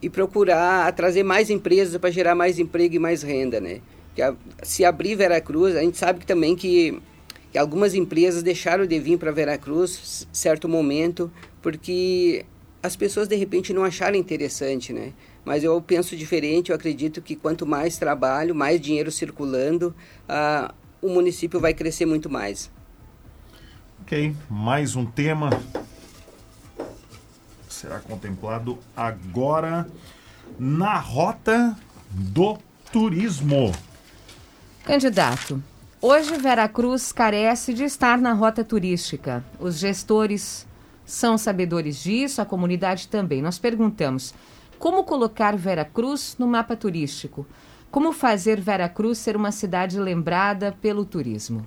e 0.00 0.08
procurar 0.08 0.92
trazer 0.92 1.22
mais 1.22 1.50
empresas 1.50 1.98
para 1.98 2.10
gerar 2.10 2.34
mais 2.34 2.58
emprego 2.58 2.94
e 2.94 2.98
mais 2.98 3.22
renda, 3.22 3.60
né? 3.60 3.80
Que 4.14 4.22
a, 4.22 4.34
se 4.62 4.84
abrir 4.84 5.16
Veracruz, 5.16 5.74
a 5.76 5.80
gente 5.80 5.98
sabe 5.98 6.20
que 6.20 6.26
também 6.26 6.54
que, 6.54 7.00
que 7.50 7.58
algumas 7.58 7.94
empresas 7.94 8.42
deixaram 8.42 8.86
de 8.86 8.98
vir 8.98 9.18
para 9.18 9.32
Veracruz 9.32 10.26
certo 10.32 10.68
momento 10.68 11.30
porque 11.60 12.44
as 12.82 12.94
pessoas 12.94 13.26
de 13.26 13.34
repente 13.36 13.72
não 13.72 13.84
acharam 13.84 14.16
interessante, 14.16 14.92
né? 14.92 15.12
Mas 15.44 15.64
eu 15.64 15.80
penso 15.80 16.16
diferente, 16.16 16.70
eu 16.70 16.76
acredito 16.76 17.22
que 17.22 17.34
quanto 17.34 17.66
mais 17.66 17.96
trabalho, 17.96 18.54
mais 18.54 18.80
dinheiro 18.80 19.10
circulando, 19.10 19.94
uh, 20.28 20.72
o 21.00 21.08
município 21.08 21.58
vai 21.58 21.72
crescer 21.72 22.06
muito 22.06 22.28
mais. 22.28 22.70
Ok, 24.02 24.34
mais 24.48 24.94
um 24.94 25.06
tema 25.06 25.50
será 27.78 28.00
contemplado 28.00 28.78
agora 28.96 29.86
na 30.58 30.98
rota 30.98 31.76
do 32.10 32.58
turismo. 32.90 33.72
Candidato, 34.84 35.62
hoje 36.00 36.36
Veracruz 36.36 37.12
carece 37.12 37.72
de 37.72 37.84
estar 37.84 38.18
na 38.18 38.32
rota 38.32 38.64
turística. 38.64 39.44
Os 39.60 39.78
gestores 39.78 40.66
são 41.04 41.38
sabedores 41.38 42.02
disso, 42.02 42.42
a 42.42 42.44
comunidade 42.44 43.06
também. 43.08 43.40
Nós 43.40 43.58
perguntamos: 43.58 44.34
como 44.78 45.04
colocar 45.04 45.56
Veracruz 45.56 46.36
no 46.38 46.46
mapa 46.46 46.76
turístico? 46.76 47.46
Como 47.90 48.12
fazer 48.12 48.60
Veracruz 48.60 49.18
ser 49.18 49.36
uma 49.36 49.50
cidade 49.50 49.98
lembrada 49.98 50.76
pelo 50.80 51.04
turismo? 51.04 51.66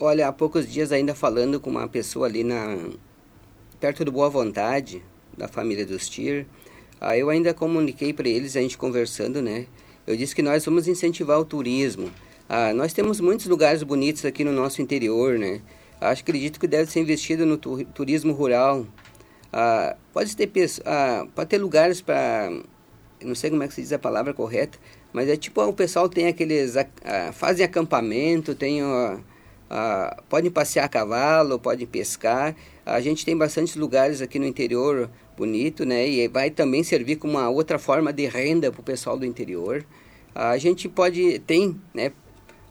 Olha, 0.00 0.28
há 0.28 0.32
poucos 0.32 0.70
dias 0.70 0.92
ainda 0.92 1.14
falando 1.14 1.60
com 1.60 1.70
uma 1.70 1.88
pessoa 1.88 2.26
ali 2.26 2.42
na 2.42 2.76
perto 3.78 4.04
do 4.04 4.12
Boa 4.12 4.28
Vontade, 4.28 5.02
da 5.36 5.46
família 5.46 5.86
dos 5.86 6.08
Tier. 6.08 6.46
Aí 7.00 7.20
eu 7.20 7.30
ainda 7.30 7.54
comuniquei 7.54 8.12
para 8.12 8.28
eles, 8.28 8.56
a 8.56 8.60
gente 8.60 8.76
conversando, 8.76 9.40
né? 9.40 9.66
Eu 10.06 10.16
disse 10.16 10.34
que 10.34 10.42
nós 10.42 10.64
vamos 10.64 10.88
incentivar 10.88 11.38
o 11.38 11.44
turismo. 11.44 12.10
Ah, 12.48 12.72
nós 12.72 12.92
temos 12.92 13.20
muitos 13.20 13.46
lugares 13.46 13.82
bonitos 13.82 14.24
aqui 14.24 14.44
no 14.44 14.52
nosso 14.52 14.80
interior, 14.80 15.38
né? 15.38 15.60
Acho 16.00 16.22
acredito 16.22 16.60
que 16.60 16.66
deve 16.66 16.90
ser 16.90 17.00
investido 17.00 17.44
no 17.44 17.56
tu, 17.56 17.84
turismo 17.86 18.32
rural. 18.32 18.86
Ah, 19.58 19.96
pode 20.12 20.36
ter 20.36 20.50
ah, 20.84 21.26
pode 21.34 21.48
ter 21.48 21.56
lugares 21.56 22.02
para 22.02 22.50
não 23.24 23.34
sei 23.34 23.48
como 23.48 23.62
é 23.62 23.68
que 23.68 23.72
se 23.72 23.80
diz 23.80 23.90
a 23.90 23.98
palavra 23.98 24.34
correta, 24.34 24.78
mas 25.14 25.30
é 25.30 25.36
tipo 25.36 25.62
o 25.64 25.72
pessoal 25.72 26.10
tem 26.10 26.26
aqueles 26.26 26.76
ah, 26.76 27.32
fazem 27.32 27.64
acampamento, 27.64 28.54
tem 28.54 28.82
ah, 28.82 29.18
ah, 29.70 30.22
podem 30.28 30.50
passear 30.50 30.84
a 30.84 30.88
cavalo, 30.90 31.58
podem 31.58 31.86
pescar. 31.86 32.54
A 32.84 33.00
gente 33.00 33.24
tem 33.24 33.34
bastantes 33.34 33.76
lugares 33.76 34.20
aqui 34.20 34.38
no 34.38 34.44
interior 34.44 35.08
bonito, 35.38 35.86
né? 35.86 36.06
E 36.06 36.28
vai 36.28 36.50
também 36.50 36.84
servir 36.84 37.16
como 37.16 37.38
uma 37.38 37.48
outra 37.48 37.78
forma 37.78 38.12
de 38.12 38.26
renda 38.26 38.70
para 38.70 38.80
o 38.82 38.84
pessoal 38.84 39.18
do 39.18 39.24
interior. 39.24 39.86
A 40.34 40.58
gente 40.58 40.86
pode 40.86 41.38
tem, 41.46 41.80
né? 41.94 42.12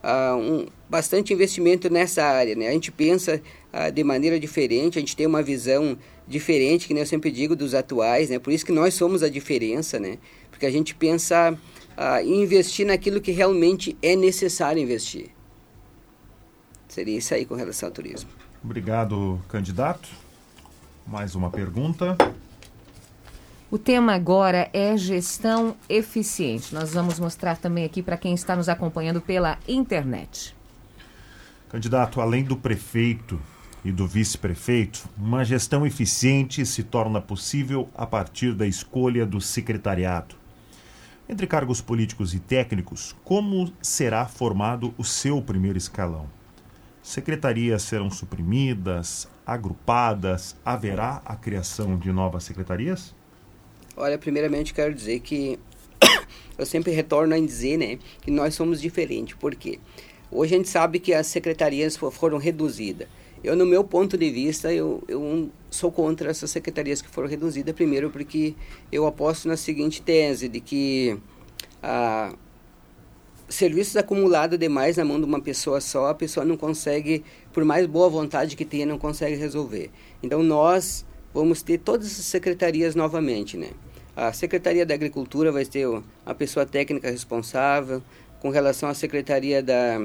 Uh, 0.04 0.36
um, 0.36 0.66
bastante 0.88 1.34
investimento 1.34 1.90
nessa 1.90 2.22
área, 2.22 2.54
né? 2.54 2.68
A 2.68 2.72
gente 2.72 2.92
pensa 2.92 3.42
uh, 3.76 3.92
de 3.92 4.02
maneira 4.02 4.40
diferente, 4.40 4.98
a 4.98 5.00
gente 5.00 5.14
tem 5.14 5.26
uma 5.26 5.42
visão 5.42 5.98
diferente, 6.26 6.86
que 6.86 6.94
nem 6.94 7.02
eu 7.02 7.06
sempre 7.06 7.30
digo, 7.30 7.54
dos 7.54 7.74
atuais, 7.74 8.30
né? 8.30 8.38
Por 8.38 8.52
isso 8.52 8.64
que 8.64 8.72
nós 8.72 8.94
somos 8.94 9.22
a 9.22 9.28
diferença, 9.28 10.00
né? 10.00 10.18
Porque 10.50 10.64
a 10.64 10.70
gente 10.70 10.94
pensa 10.94 11.52
uh, 11.52 12.24
em 12.24 12.42
investir 12.42 12.86
naquilo 12.86 13.20
que 13.20 13.32
realmente 13.32 13.96
é 14.02 14.16
necessário 14.16 14.82
investir. 14.82 15.30
Seria 16.88 17.18
isso 17.18 17.34
aí 17.34 17.44
com 17.44 17.54
relação 17.54 17.88
ao 17.88 17.92
turismo. 17.92 18.30
Obrigado, 18.64 19.40
candidato. 19.48 20.08
Mais 21.06 21.34
uma 21.34 21.50
pergunta. 21.50 22.16
O 23.70 23.78
tema 23.78 24.14
agora 24.14 24.70
é 24.72 24.96
gestão 24.96 25.76
eficiente. 25.88 26.74
Nós 26.74 26.94
vamos 26.94 27.18
mostrar 27.18 27.58
também 27.58 27.84
aqui 27.84 28.02
para 28.02 28.16
quem 28.16 28.32
está 28.32 28.56
nos 28.56 28.68
acompanhando 28.68 29.20
pela 29.20 29.58
internet. 29.68 30.56
Candidato, 31.68 32.20
além 32.20 32.44
do 32.44 32.56
prefeito 32.56 33.40
e 33.86 33.92
do 33.92 34.04
vice-prefeito, 34.04 35.08
uma 35.16 35.44
gestão 35.44 35.86
eficiente 35.86 36.66
se 36.66 36.82
torna 36.82 37.20
possível 37.20 37.88
a 37.94 38.04
partir 38.04 38.52
da 38.52 38.66
escolha 38.66 39.24
do 39.24 39.40
secretariado. 39.40 40.34
Entre 41.28 41.46
cargos 41.46 41.80
políticos 41.80 42.34
e 42.34 42.40
técnicos, 42.40 43.14
como 43.22 43.72
será 43.80 44.26
formado 44.26 44.92
o 44.98 45.04
seu 45.04 45.40
primeiro 45.40 45.78
escalão? 45.78 46.28
Secretarias 47.00 47.82
serão 47.82 48.10
suprimidas, 48.10 49.28
agrupadas? 49.46 50.56
Haverá 50.64 51.22
a 51.24 51.36
criação 51.36 51.96
de 51.96 52.10
novas 52.10 52.42
secretarias? 52.42 53.14
Olha, 53.96 54.18
primeiramente 54.18 54.74
quero 54.74 54.92
dizer 54.92 55.20
que 55.20 55.60
eu 56.58 56.66
sempre 56.66 56.90
retorno 56.90 57.36
a 57.36 57.38
dizer, 57.38 57.76
né, 57.76 58.00
que 58.20 58.32
nós 58.32 58.52
somos 58.52 58.80
diferentes. 58.80 59.36
Por 59.36 59.54
quê? 59.54 59.78
Hoje 60.28 60.54
a 60.54 60.58
gente 60.58 60.68
sabe 60.68 60.98
que 60.98 61.14
as 61.14 61.28
secretarias 61.28 61.96
foram 61.96 62.36
reduzidas. 62.36 63.06
Eu, 63.46 63.54
no 63.54 63.64
meu 63.64 63.84
ponto 63.84 64.18
de 64.18 64.28
vista, 64.28 64.72
eu, 64.72 65.04
eu 65.06 65.48
sou 65.70 65.92
contra 65.92 66.30
essas 66.30 66.50
secretarias 66.50 67.00
que 67.00 67.08
foram 67.08 67.28
reduzidas. 67.28 67.72
Primeiro, 67.72 68.10
porque 68.10 68.56
eu 68.90 69.06
aposto 69.06 69.46
na 69.46 69.56
seguinte 69.56 70.02
tese, 70.02 70.48
de 70.48 70.60
que 70.60 71.16
a 71.80 72.34
serviços 73.48 73.96
acumulados 73.96 74.58
demais 74.58 74.96
na 74.96 75.04
mão 75.04 75.20
de 75.20 75.24
uma 75.24 75.40
pessoa 75.40 75.80
só, 75.80 76.08
a 76.08 76.14
pessoa 76.14 76.44
não 76.44 76.56
consegue, 76.56 77.22
por 77.52 77.64
mais 77.64 77.86
boa 77.86 78.08
vontade 78.08 78.56
que 78.56 78.64
tenha, 78.64 78.84
não 78.84 78.98
consegue 78.98 79.36
resolver. 79.36 79.92
Então, 80.20 80.42
nós 80.42 81.06
vamos 81.32 81.62
ter 81.62 81.78
todas 81.78 82.06
as 82.06 82.26
secretarias 82.26 82.96
novamente, 82.96 83.56
né? 83.56 83.70
A 84.16 84.32
Secretaria 84.32 84.84
da 84.84 84.94
Agricultura 84.94 85.52
vai 85.52 85.64
ter 85.64 85.86
a 86.24 86.34
pessoa 86.34 86.66
técnica 86.66 87.08
responsável, 87.08 88.02
com 88.40 88.50
relação 88.50 88.88
à 88.88 88.94
Secretaria 88.94 89.62
da, 89.62 90.00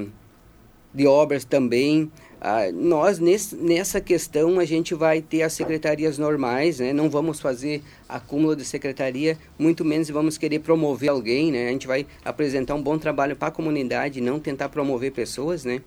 de 0.94 1.08
Obras 1.08 1.44
também. 1.44 2.08
Ah, 2.44 2.72
nós, 2.74 3.20
nesse, 3.20 3.54
nessa 3.54 4.00
questão, 4.00 4.58
a 4.58 4.64
gente 4.64 4.96
vai 4.96 5.22
ter 5.22 5.42
as 5.42 5.52
secretarias 5.52 6.18
normais, 6.18 6.80
né? 6.80 6.92
não 6.92 7.08
vamos 7.08 7.38
fazer 7.38 7.84
acúmulo 8.08 8.56
de 8.56 8.64
secretaria, 8.64 9.38
muito 9.56 9.84
menos 9.84 10.10
vamos 10.10 10.36
querer 10.36 10.58
promover 10.58 11.08
alguém. 11.08 11.52
Né? 11.52 11.68
A 11.68 11.70
gente 11.70 11.86
vai 11.86 12.04
apresentar 12.24 12.74
um 12.74 12.82
bom 12.82 12.98
trabalho 12.98 13.36
para 13.36 13.46
a 13.46 13.50
comunidade, 13.52 14.20
não 14.20 14.40
tentar 14.40 14.70
promover 14.70 15.12
pessoas. 15.12 15.64
Né? 15.64 15.82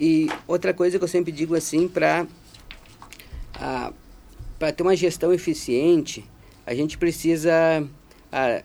E 0.00 0.30
outra 0.48 0.72
coisa 0.72 0.96
que 0.96 1.04
eu 1.04 1.08
sempre 1.08 1.30
digo 1.30 1.54
assim, 1.54 1.86
para 1.86 2.26
ah, 3.56 3.92
ter 4.74 4.82
uma 4.82 4.96
gestão 4.96 5.30
eficiente, 5.30 6.24
a 6.64 6.74
gente 6.74 6.96
precisa. 6.96 7.86
Ah, 8.32 8.62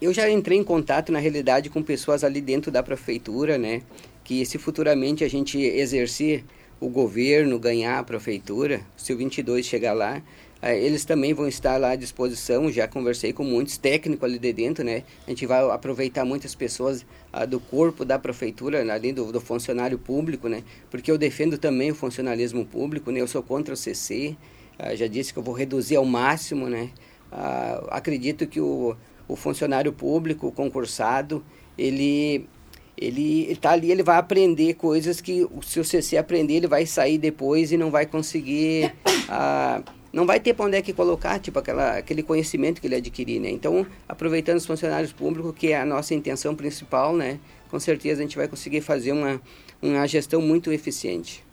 eu 0.00 0.10
já 0.10 0.30
entrei 0.30 0.56
em 0.56 0.64
contato, 0.64 1.12
na 1.12 1.18
realidade, 1.18 1.68
com 1.68 1.82
pessoas 1.82 2.24
ali 2.24 2.40
dentro 2.40 2.70
da 2.70 2.82
prefeitura, 2.82 3.58
né? 3.58 3.82
Que 4.26 4.44
se 4.44 4.58
futuramente 4.58 5.22
a 5.22 5.28
gente 5.28 5.56
exercer 5.56 6.44
o 6.80 6.88
governo, 6.88 7.58
ganhar 7.58 8.00
a 8.00 8.02
prefeitura, 8.02 8.80
se 8.96 9.12
o 9.12 9.16
22 9.16 9.64
chegar 9.64 9.92
lá, 9.92 10.20
ah, 10.60 10.74
eles 10.74 11.04
também 11.04 11.32
vão 11.32 11.46
estar 11.46 11.76
lá 11.76 11.90
à 11.90 11.96
disposição. 11.96 12.68
Já 12.72 12.88
conversei 12.88 13.32
com 13.32 13.44
muitos 13.44 13.78
técnicos 13.78 14.24
ali 14.24 14.36
de 14.36 14.52
dentro, 14.52 14.82
né? 14.82 15.04
A 15.26 15.30
gente 15.30 15.46
vai 15.46 15.62
aproveitar 15.70 16.24
muitas 16.24 16.56
pessoas 16.56 17.06
ah, 17.32 17.46
do 17.46 17.60
corpo 17.60 18.04
da 18.04 18.18
prefeitura, 18.18 18.80
além 18.92 19.14
do, 19.14 19.30
do, 19.30 19.40
funcionário 19.40 19.96
público, 19.96 20.48
né? 20.48 20.64
Porque 20.90 21.08
eu 21.08 21.16
defendo 21.16 21.56
também 21.56 21.92
o 21.92 21.94
funcionalismo 21.94 22.64
público, 22.64 23.12
né? 23.12 23.20
Eu 23.20 23.28
sou 23.28 23.44
contra 23.44 23.74
o 23.74 23.76
CC. 23.76 24.36
Ah, 24.76 24.92
já 24.96 25.06
disse 25.06 25.32
que 25.32 25.38
eu 25.38 25.42
vou 25.42 25.54
reduzir 25.54 25.94
ao 25.94 26.04
máximo, 26.04 26.68
né? 26.68 26.90
Ah, 27.30 27.84
acredito 27.90 28.44
que 28.44 28.60
o, 28.60 28.96
o 29.28 29.36
funcionário 29.36 29.92
público, 29.92 30.48
o 30.48 30.52
concursado, 30.52 31.44
ele 31.78 32.48
ele 32.96 33.50
está 33.50 33.72
ali, 33.72 33.90
ele 33.90 34.02
vai 34.02 34.16
aprender 34.16 34.74
coisas 34.74 35.20
que 35.20 35.46
se 35.62 35.78
o 35.78 35.84
CC 35.84 36.16
aprender, 36.16 36.54
ele 36.54 36.66
vai 36.66 36.86
sair 36.86 37.18
depois 37.18 37.70
e 37.70 37.76
não 37.76 37.90
vai 37.90 38.06
conseguir, 38.06 38.94
ah, 39.28 39.82
não 40.12 40.24
vai 40.24 40.40
ter 40.40 40.54
para 40.54 40.64
onde 40.64 40.76
é 40.76 40.82
que 40.82 40.92
colocar, 40.92 41.38
tipo, 41.38 41.58
aquela, 41.58 41.98
aquele 41.98 42.22
conhecimento 42.22 42.80
que 42.80 42.86
ele 42.86 42.94
adquirir, 42.94 43.38
né? 43.38 43.50
Então, 43.50 43.86
aproveitando 44.08 44.56
os 44.56 44.66
funcionários 44.66 45.12
públicos, 45.12 45.54
que 45.54 45.72
é 45.72 45.80
a 45.80 45.84
nossa 45.84 46.14
intenção 46.14 46.54
principal, 46.54 47.14
né? 47.14 47.38
Com 47.70 47.78
certeza 47.78 48.20
a 48.20 48.22
gente 48.22 48.36
vai 48.36 48.48
conseguir 48.48 48.80
fazer 48.80 49.12
uma, 49.12 49.40
uma 49.82 50.06
gestão 50.06 50.40
muito 50.40 50.72
eficiente. 50.72 51.45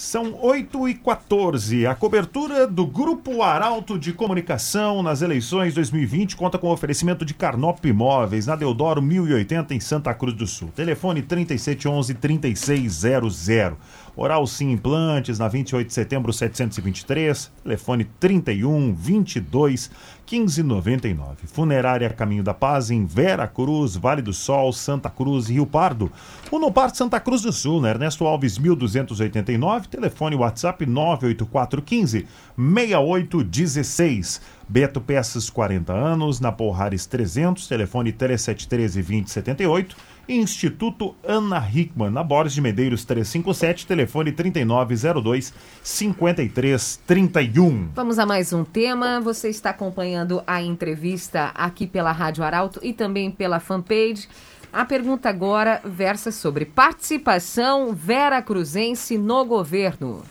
São 0.00 0.38
8 0.40 0.90
e 0.90 0.94
14. 0.94 1.84
A 1.84 1.92
cobertura 1.92 2.68
do 2.68 2.86
Grupo 2.86 3.42
Arauto 3.42 3.98
de 3.98 4.12
Comunicação 4.12 5.02
nas 5.02 5.22
eleições 5.22 5.74
2020 5.74 6.36
conta 6.36 6.56
com 6.56 6.70
oferecimento 6.70 7.24
de 7.24 7.34
Carnop 7.34 7.84
Imóveis, 7.84 8.46
na 8.46 8.54
Deodoro 8.54 9.02
1080, 9.02 9.74
em 9.74 9.80
Santa 9.80 10.14
Cruz 10.14 10.36
do 10.36 10.46
Sul. 10.46 10.68
Telefone 10.68 11.20
3711-3600. 11.22 13.74
Oral 14.20 14.44
Sim 14.48 14.72
Implantes, 14.72 15.38
na 15.38 15.46
28 15.46 15.86
de 15.86 15.94
setembro 15.94 16.32
723, 16.32 17.52
telefone 17.62 18.04
31 18.18 18.92
22 18.92 19.92
1599. 20.28 21.46
Funerária 21.46 22.10
Caminho 22.10 22.42
da 22.42 22.52
Paz 22.52 22.90
em 22.90 23.06
Vera 23.06 23.46
Cruz, 23.46 23.94
Vale 23.94 24.20
do 24.20 24.32
Sol, 24.32 24.72
Santa 24.72 25.08
Cruz 25.08 25.48
e 25.48 25.52
Rio 25.52 25.66
Pardo. 25.66 26.10
Unopar 26.50 26.92
Santa 26.92 27.20
Cruz 27.20 27.42
do 27.42 27.52
Sul, 27.52 27.80
na 27.80 27.90
Ernesto 27.90 28.26
Alves 28.26 28.58
1289, 28.58 29.86
telefone 29.86 30.34
WhatsApp 30.34 30.84
98415 30.84 32.26
6816. 32.56 34.40
Beto 34.68 35.00
Peças 35.00 35.48
40 35.48 35.92
anos, 35.92 36.40
na 36.40 36.50
Porrares 36.50 37.06
300, 37.06 37.68
telefone 37.68 38.12
3713 38.12 39.00
2078 39.00 39.96
Instituto 40.28 41.16
Ana 41.26 41.66
Hickman, 41.66 42.10
na 42.10 42.22
Borges 42.22 42.52
de 42.52 42.60
Medeiros 42.60 43.02
357, 43.02 43.86
telefone 43.86 44.30
3902 44.30 45.54
5331. 45.82 47.88
Vamos 47.94 48.18
a 48.18 48.26
mais 48.26 48.52
um 48.52 48.62
tema. 48.62 49.22
Você 49.22 49.48
está 49.48 49.70
acompanhando 49.70 50.42
a 50.46 50.60
entrevista 50.60 51.44
aqui 51.54 51.86
pela 51.86 52.12
Rádio 52.12 52.44
Arauto 52.44 52.78
e 52.82 52.92
também 52.92 53.30
pela 53.30 53.58
fanpage. 53.58 54.28
A 54.70 54.84
pergunta 54.84 55.30
agora 55.30 55.80
versa 55.82 56.30
sobre 56.30 56.66
participação 56.66 57.94
vera 57.94 58.42
cruzense 58.42 59.16
no 59.16 59.46
governo. 59.46 60.22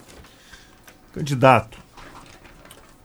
Candidato, 1.12 1.80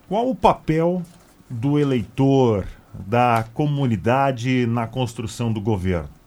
qual 0.07 0.29
o 0.29 0.35
papel 0.35 1.03
do 1.49 1.79
eleitor, 1.79 2.67
da 2.93 3.47
comunidade 3.55 4.67
na 4.67 4.87
construção 4.87 5.51
do 5.51 5.63
governo? 5.63 6.22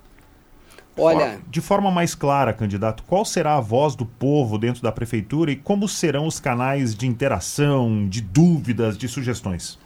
Olha. 0.98 1.42
De 1.50 1.60
forma 1.60 1.92
mais 1.92 2.16
clara, 2.16 2.54
candidato, 2.54 3.04
qual 3.04 3.26
será 3.26 3.58
a 3.58 3.62
voz 3.62 3.96
do 3.96 4.06
povo 4.06 4.58
dentro 4.58 4.82
da 4.82 4.92
prefeitura 4.92 5.52
e 5.52 5.56
como 5.56 5.90
serão 5.90 6.26
os 6.26 6.40
canais 6.40 6.96
de 6.96 7.06
interação, 7.06 8.08
de 8.08 8.22
dúvidas, 8.22 8.98
de 8.98 9.08
sugestões? 9.08 9.78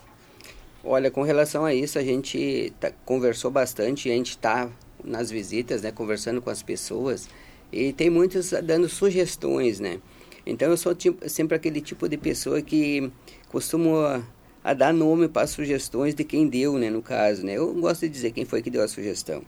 Olha, 0.84 1.10
com 1.10 1.24
relação 1.24 1.66
a 1.66 1.74
isso, 1.74 1.98
a 1.98 2.04
gente 2.04 2.72
tá, 2.80 2.92
conversou 3.06 3.50
bastante, 3.52 4.10
a 4.10 4.14
gente 4.14 4.32
está 4.32 4.70
nas 5.04 5.32
visitas, 5.32 5.82
né, 5.82 5.92
conversando 5.92 6.42
com 6.42 6.50
as 6.50 6.62
pessoas 6.62 7.28
e 7.72 7.94
tem 7.94 8.10
muitos 8.10 8.52
dando 8.64 8.88
sugestões, 8.88 9.80
né? 9.80 10.00
Então 10.46 10.70
eu 10.70 10.78
sou 10.78 10.96
tipo, 10.96 11.28
sempre 11.30 11.56
aquele 11.56 11.82
tipo 11.82 12.08
de 12.08 12.18
pessoa 12.18 12.62
que 12.62 13.12
costuma 13.50 14.24
a 14.64 14.74
dar 14.74 14.94
nome 14.94 15.28
para 15.28 15.48
sugestões 15.48 16.14
de 16.14 16.24
quem 16.24 16.48
deu, 16.48 16.78
né, 16.78 16.90
no 16.90 17.02
caso, 17.02 17.46
né? 17.46 17.54
Eu 17.54 17.74
gosto 17.74 18.02
de 18.02 18.10
dizer 18.10 18.32
quem 18.32 18.46
foi 18.46 18.62
que 18.62 18.70
deu 18.70 18.84
a 18.84 18.88
sugestão. 18.88 19.44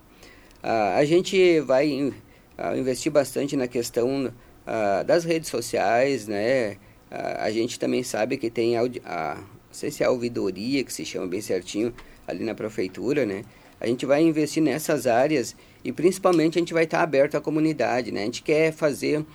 Ah, 0.63 0.97
a 0.97 1.05
gente 1.05 1.59
vai 1.61 2.13
ah, 2.57 2.75
investir 2.77 3.11
bastante 3.11 3.55
na 3.55 3.67
questão 3.67 4.31
ah, 4.65 5.03
das 5.03 5.23
redes 5.23 5.49
sociais, 5.49 6.27
né? 6.27 6.77
a 7.13 7.51
gente 7.51 7.77
também 7.77 8.03
sabe 8.03 8.37
que 8.37 8.49
tem 8.49 8.77
a, 8.77 8.83
a, 9.03 9.35
não 9.35 9.43
sei 9.69 9.91
se 9.91 10.01
é 10.01 10.05
a 10.05 10.09
ouvidoria 10.09 10.81
que 10.81 10.93
se 10.93 11.03
chama 11.03 11.27
bem 11.27 11.41
certinho 11.41 11.93
ali 12.25 12.41
na 12.45 12.55
prefeitura, 12.55 13.25
né? 13.25 13.43
A 13.81 13.85
gente 13.85 14.05
vai 14.05 14.21
investir 14.23 14.63
nessas 14.63 15.05
áreas 15.05 15.53
e 15.83 15.91
principalmente 15.91 16.57
a 16.57 16.61
gente 16.61 16.73
vai 16.73 16.85
estar 16.85 17.01
aberto 17.01 17.35
à 17.35 17.41
comunidade, 17.41 18.13
né? 18.13 18.21
A 18.21 18.25
gente 18.25 18.41
quer 18.41 18.71
fazer 18.71 19.25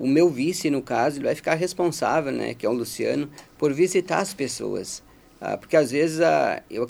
o 0.00 0.06
meu 0.06 0.30
vice, 0.30 0.70
no 0.70 0.80
caso, 0.80 1.18
ele 1.18 1.26
vai 1.26 1.34
ficar 1.34 1.54
responsável, 1.54 2.32
né, 2.32 2.54
que 2.54 2.64
é 2.64 2.68
o 2.70 2.72
Luciano, 2.72 3.28
por 3.58 3.74
visitar 3.74 4.20
as 4.20 4.32
pessoas. 4.32 5.02
Ah, 5.40 5.56
porque 5.56 5.74
às 5.74 5.90
vezes 5.90 6.20
ah, 6.20 6.62
eu, 6.70 6.82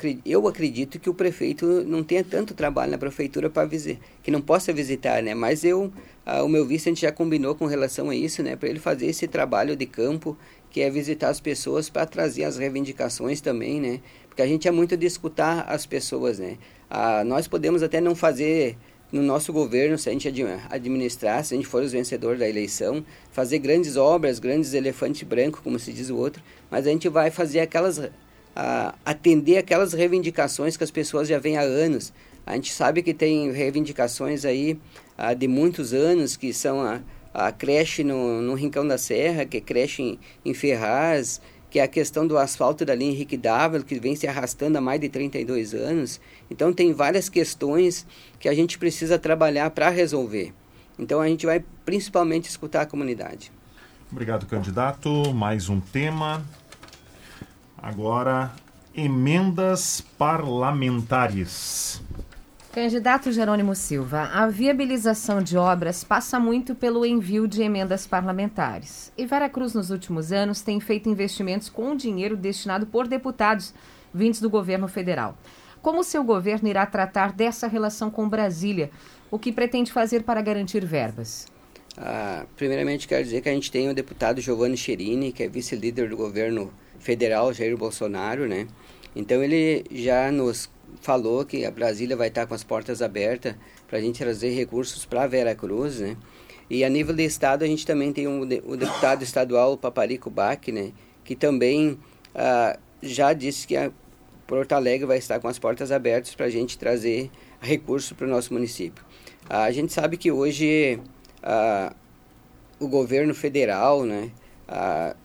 acredito, 0.49 0.99
que 0.99 1.09
o 1.09 1.15
prefeito 1.15 1.85
não 1.87 2.03
tenha 2.03 2.25
tanto 2.25 2.53
trabalho 2.53 2.91
na 2.91 2.99
prefeitura 2.99 3.49
para 3.49 3.65
visitar, 3.65 4.01
que 4.25 4.31
não 4.31 4.41
possa 4.41 4.73
visitar, 4.73 5.23
né? 5.23 5.35
Mas 5.35 5.63
eu, 5.63 5.93
ah, 6.27 6.43
o 6.43 6.49
meu 6.49 6.67
vice 6.67 6.89
a 6.89 6.91
gente 6.91 7.03
já 7.03 7.13
combinou 7.13 7.55
com 7.55 7.67
relação 7.67 8.11
a 8.11 8.15
isso, 8.15 8.43
né? 8.43 8.57
Para 8.57 8.69
ele 8.69 8.81
fazer 8.81 9.07
esse 9.07 9.29
trabalho 9.29 9.77
de 9.77 9.87
campo, 9.87 10.37
que 10.69 10.81
é 10.81 10.91
visitar 10.91 11.29
as 11.29 11.39
pessoas 11.39 11.89
para 11.89 12.05
trazer 12.07 12.43
as 12.43 12.57
reivindicações 12.57 13.41
também, 13.41 13.81
né? 13.81 14.01
Porque 14.29 14.43
a 14.43 14.47
gente 14.47 14.67
é 14.67 14.71
muito 14.73 14.97
de 14.97 15.07
escutar 15.07 15.65
as 15.69 15.87
pessoas, 15.87 16.41
né? 16.41 16.59
Nós 17.27 17.47
podemos 17.47 17.85
até 17.85 18.01
não 18.01 18.17
fazer 18.17 18.77
no 19.13 19.23
nosso 19.23 19.53
governo, 19.53 19.99
se 19.99 20.09
a 20.09 20.13
gente 20.13 20.29
administrar, 20.71 21.45
se 21.45 21.55
a 21.55 21.57
gente 21.57 21.67
for 21.67 21.83
os 21.83 21.93
vencedores 21.93 22.39
da 22.39 22.49
eleição, 22.49 23.05
fazer 23.33 23.59
grandes 23.59 23.97
obras, 23.97 24.39
grandes 24.39 24.73
elefantes 24.73 25.23
brancos, 25.23 25.61
como 25.61 25.79
se 25.79 25.93
diz 25.93 26.11
o 26.11 26.17
outro, 26.17 26.43
mas 26.71 26.87
a 26.87 26.91
gente 26.91 27.09
vai 27.09 27.31
fazer 27.31 27.61
aquelas 27.61 28.01
a 28.63 28.95
atender 29.07 29.57
aquelas 29.57 29.95
reivindicações 29.95 30.77
que 30.77 30.85
as 30.85 30.91
pessoas 30.91 31.27
já 31.27 31.39
vêm 31.39 31.57
há 31.57 31.63
anos. 31.63 32.13
A 32.45 32.55
gente 32.55 32.71
sabe 32.71 33.03
que 33.03 33.15
tem 33.15 33.51
reivindicações 33.51 34.45
aí 34.45 34.79
ah, 35.17 35.33
de 35.33 35.49
muitos 35.49 35.95
anos, 35.95 36.37
que 36.37 36.53
são 36.53 36.83
a, 36.83 37.01
a 37.33 37.51
creche 37.51 38.05
no, 38.05 38.43
no 38.43 38.53
Rincão 38.53 38.87
da 38.87 38.99
Serra, 38.99 39.47
que 39.47 39.57
é 39.57 39.61
creche 39.63 40.03
em, 40.03 40.19
em 40.45 40.53
Ferraz, 40.53 41.41
que 41.71 41.79
é 41.79 41.83
a 41.83 41.89
questão 41.89 42.27
do 42.27 42.37
asfalto 42.37 42.85
da 42.85 42.95
linha 42.95 43.13
Henrique 43.13 43.39
Dávila, 43.39 43.83
que 43.83 43.99
vem 43.99 44.15
se 44.15 44.27
arrastando 44.27 44.77
há 44.77 44.81
mais 44.81 45.01
de 45.01 45.09
32 45.09 45.73
anos. 45.73 46.21
Então, 46.51 46.71
tem 46.71 46.93
várias 46.93 47.31
questões 47.31 48.07
que 48.39 48.47
a 48.47 48.53
gente 48.53 48.79
precisa 48.79 49.19
trabalhar 49.19 49.71
para 49.71 49.89
resolver. 49.89 50.53
Então, 50.99 51.19
a 51.19 51.29
gente 51.29 51.47
vai 51.47 51.65
principalmente 51.87 52.51
escutar 52.51 52.83
a 52.83 52.87
comunidade. 52.87 53.51
Obrigado, 54.13 54.45
candidato. 54.45 55.33
Mais 55.33 55.71
um 55.71 55.81
tema. 55.81 56.45
Agora, 57.83 58.53
emendas 58.95 60.03
parlamentares. 60.19 62.03
Candidato 62.73 63.33
Jerônimo 63.33 63.75
Silva, 63.75 64.31
a 64.33 64.47
viabilização 64.47 65.43
de 65.43 65.57
obras 65.57 66.05
passa 66.05 66.39
muito 66.39 66.75
pelo 66.75 67.07
envio 67.07 67.49
de 67.49 67.63
emendas 67.63 68.07
parlamentares. 68.07 69.11
E 69.17 69.25
Veracruz, 69.25 69.75
nos 69.75 69.91
últimos 69.91 70.31
anos, 70.31 70.61
tem 70.61 70.79
feito 70.79 71.09
investimentos 71.09 71.71
com 71.71 71.97
dinheiro 71.97 72.37
destinado 72.37 72.87
por 72.87 73.09
deputados 73.09 73.73
vindos 74.13 74.41
do 74.41 74.51
governo 74.51 74.87
federal. 74.87 75.37
Como 75.81 76.01
o 76.01 76.05
seu 76.05 76.23
governo 76.23 76.69
irá 76.69 76.85
tratar 76.85 77.33
dessa 77.33 77.67
relação 77.67 78.11
com 78.11 78.29
Brasília? 78.29 78.91
O 79.31 79.39
que 79.39 79.51
pretende 79.51 79.91
fazer 79.91 80.23
para 80.23 80.43
garantir 80.43 80.85
verbas? 80.85 81.49
Ah, 81.97 82.45
primeiramente, 82.57 83.09
quero 83.09 83.25
dizer 83.25 83.41
que 83.41 83.49
a 83.49 83.55
gente 83.55 83.71
tem 83.71 83.89
o 83.89 83.95
deputado 83.95 84.41
Giovanni 84.41 84.77
Cherini, 84.77 85.33
que 85.33 85.43
é 85.43 85.49
vice-líder 85.49 86.11
do 86.11 86.17
governo 86.17 86.67
federal 86.67 86.90
Jair 87.53 87.77
Bolsonaro, 87.77 88.47
né? 88.47 88.67
Então 89.15 89.43
ele 89.43 89.85
já 89.91 90.31
nos 90.31 90.71
falou 91.01 91.45
que 91.45 91.65
a 91.65 91.71
Brasília 91.71 92.17
vai 92.17 92.29
estar 92.29 92.47
com 92.47 92.55
as 92.55 92.63
portas 92.63 93.03
abertas 93.03 93.55
para 93.89 93.99
a 93.99 94.01
gente 94.01 94.19
trazer 94.19 94.51
recursos 94.51 95.05
para 95.05 95.27
Vera 95.27 95.55
Cruz, 95.55 96.01
né? 96.01 96.17
E 96.69 96.85
a 96.85 96.89
nível 96.89 97.15
de 97.15 97.25
estado 97.25 97.65
a 97.65 97.67
gente 97.67 97.85
também 97.85 98.13
tem 98.13 98.29
um, 98.29 98.43
o 98.43 98.77
deputado 98.77 99.23
estadual 99.25 99.77
Paparico 99.77 100.31
Bach, 100.31 100.69
né? 100.69 100.93
Que 101.25 101.35
também 101.35 101.99
ah, 102.35 102.79
já 103.03 103.33
disse 103.33 103.67
que 103.67 103.77
a 103.77 103.91
Porto 104.47 104.73
Alegre 104.73 105.07
vai 105.07 105.19
estar 105.19 105.41
com 105.41 105.49
as 105.49 105.59
portas 105.59 105.91
abertas 105.91 106.35
para 106.35 106.47
a 106.47 106.51
gente 106.51 106.79
trazer 106.79 107.31
recursos 107.61 108.13
para 108.13 108.27
o 108.27 108.31
nosso 108.31 108.53
município. 108.53 109.05
Ah, 109.49 109.65
a 109.65 109.71
gente 109.73 109.93
sabe 109.93 110.17
que 110.17 110.31
hoje 110.31 111.01
ah, 111.43 111.93
o 112.79 112.87
governo 112.87 113.35
federal, 113.35 114.05
né? 114.05 114.31
Ah, 114.69 115.17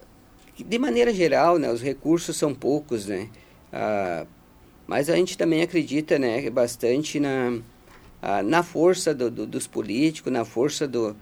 de 0.64 0.80
maneira 0.80 1.14
geral, 1.14 1.58
né, 1.58 1.72
os 1.72 1.82
recursos 1.82 2.38
são 2.38 2.54
poucos, 2.54 3.06
né? 3.08 3.30
Ah, 3.72 4.26
mas 4.88 5.10
a 5.10 5.16
gente 5.16 5.38
também 5.38 5.62
acredita, 5.62 6.20
né, 6.20 6.50
bastante 6.50 7.20
na, 7.20 7.60
ah, 8.22 8.44
na 8.44 8.64
força 8.64 9.14
do, 9.14 9.30
do, 9.32 9.46
dos 9.46 9.68
políticos, 9.68 10.32
na 10.32 10.46
força 10.46 10.88
do, 10.88 11.16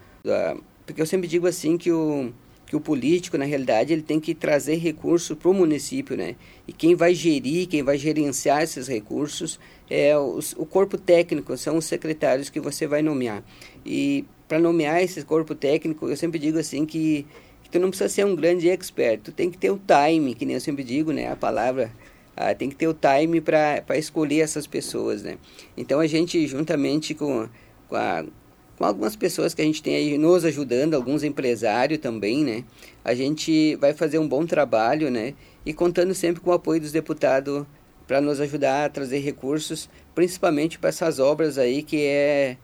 porque 0.86 1.02
eu 1.02 1.06
sempre 1.06 1.28
digo 1.28 1.48
assim 1.48 1.78
que 1.78 1.92
o 1.92 2.34
que 2.74 2.78
o 2.78 2.82
político, 2.82 3.38
na 3.38 3.46
realidade, 3.46 3.94
ele 3.94 4.02
tem 4.02 4.20
que 4.20 4.34
trazer 4.34 4.78
recursos 4.78 5.38
para 5.38 5.48
o 5.48 5.54
município, 5.54 6.18
né? 6.18 6.36
E 6.68 6.74
quem 6.74 6.96
vai 6.96 7.14
gerir, 7.14 7.68
quem 7.68 7.84
vai 7.84 8.00
gerenciar 8.00 8.64
esses 8.64 8.88
recursos 8.88 9.60
é 9.88 10.18
o, 10.18 10.40
o 10.58 10.66
corpo 10.66 10.98
técnico, 10.98 11.56
são 11.56 11.78
os 11.78 11.86
secretários 11.86 12.50
que 12.50 12.60
você 12.60 12.88
vai 12.88 13.04
nomear. 13.04 13.44
E 13.86 14.26
para 14.48 14.58
nomear 14.58 15.04
esse 15.04 15.24
corpo 15.24 15.54
técnico, 15.54 16.10
eu 16.10 16.18
sempre 16.18 16.40
digo 16.40 16.58
assim 16.58 16.84
que 16.84 17.28
tu 17.74 17.80
não 17.80 17.90
precisa 17.90 18.08
ser 18.08 18.24
um 18.24 18.36
grande 18.36 18.70
expert, 18.70 19.20
tu 19.24 19.32
tem 19.32 19.50
que 19.50 19.58
ter 19.58 19.72
o 19.72 19.80
time, 19.80 20.36
que 20.36 20.46
nem 20.46 20.54
eu 20.54 20.62
sempre 20.62 20.84
digo, 20.84 21.12
né? 21.12 21.32
A 21.32 21.36
palavra 21.36 21.92
ah, 22.38 22.54
tem 22.54 22.70
que 22.70 22.76
ter 22.76 22.88
o 22.88 22.94
time 22.94 23.42
para 23.42 23.98
escolher 23.98 24.42
essas 24.42 24.68
pessoas, 24.68 25.24
né? 25.24 25.40
Então 25.76 26.00
a 26.00 26.06
gente, 26.06 26.46
juntamente 26.46 27.16
com, 27.16 27.50
com, 27.90 27.96
a, 27.96 28.24
com 28.78 28.86
algumas 28.86 29.16
pessoas 29.16 29.56
que 29.56 29.62
a 29.64 29.66
gente 29.66 29.82
tem 29.82 29.96
aí 29.96 30.20
nos 30.20 30.46
ajudando, 30.46 30.94
alguns 30.94 31.24
empresários 31.24 32.00
também, 32.00 32.44
né? 32.44 32.64
A 33.04 33.16
gente 33.16 33.76
vai 33.78 33.92
fazer 33.92 34.20
um 34.20 34.28
bom 34.28 34.46
trabalho, 34.46 35.10
né? 35.10 35.34
E 35.66 35.74
contando 35.74 36.14
sempre 36.14 36.42
com 36.42 36.52
o 36.52 36.54
apoio 36.54 36.80
dos 36.80 36.92
deputados 36.92 37.66
para 38.06 38.22
nos 38.22 38.40
ajudar 38.40 38.86
a 38.86 38.90
trazer 38.90 39.18
recursos, 39.18 39.90
principalmente 40.14 40.78
para 40.78 40.90
essas 40.90 41.18
obras 41.18 41.58
aí 41.58 41.82
que 41.82 42.06
é 42.06 42.56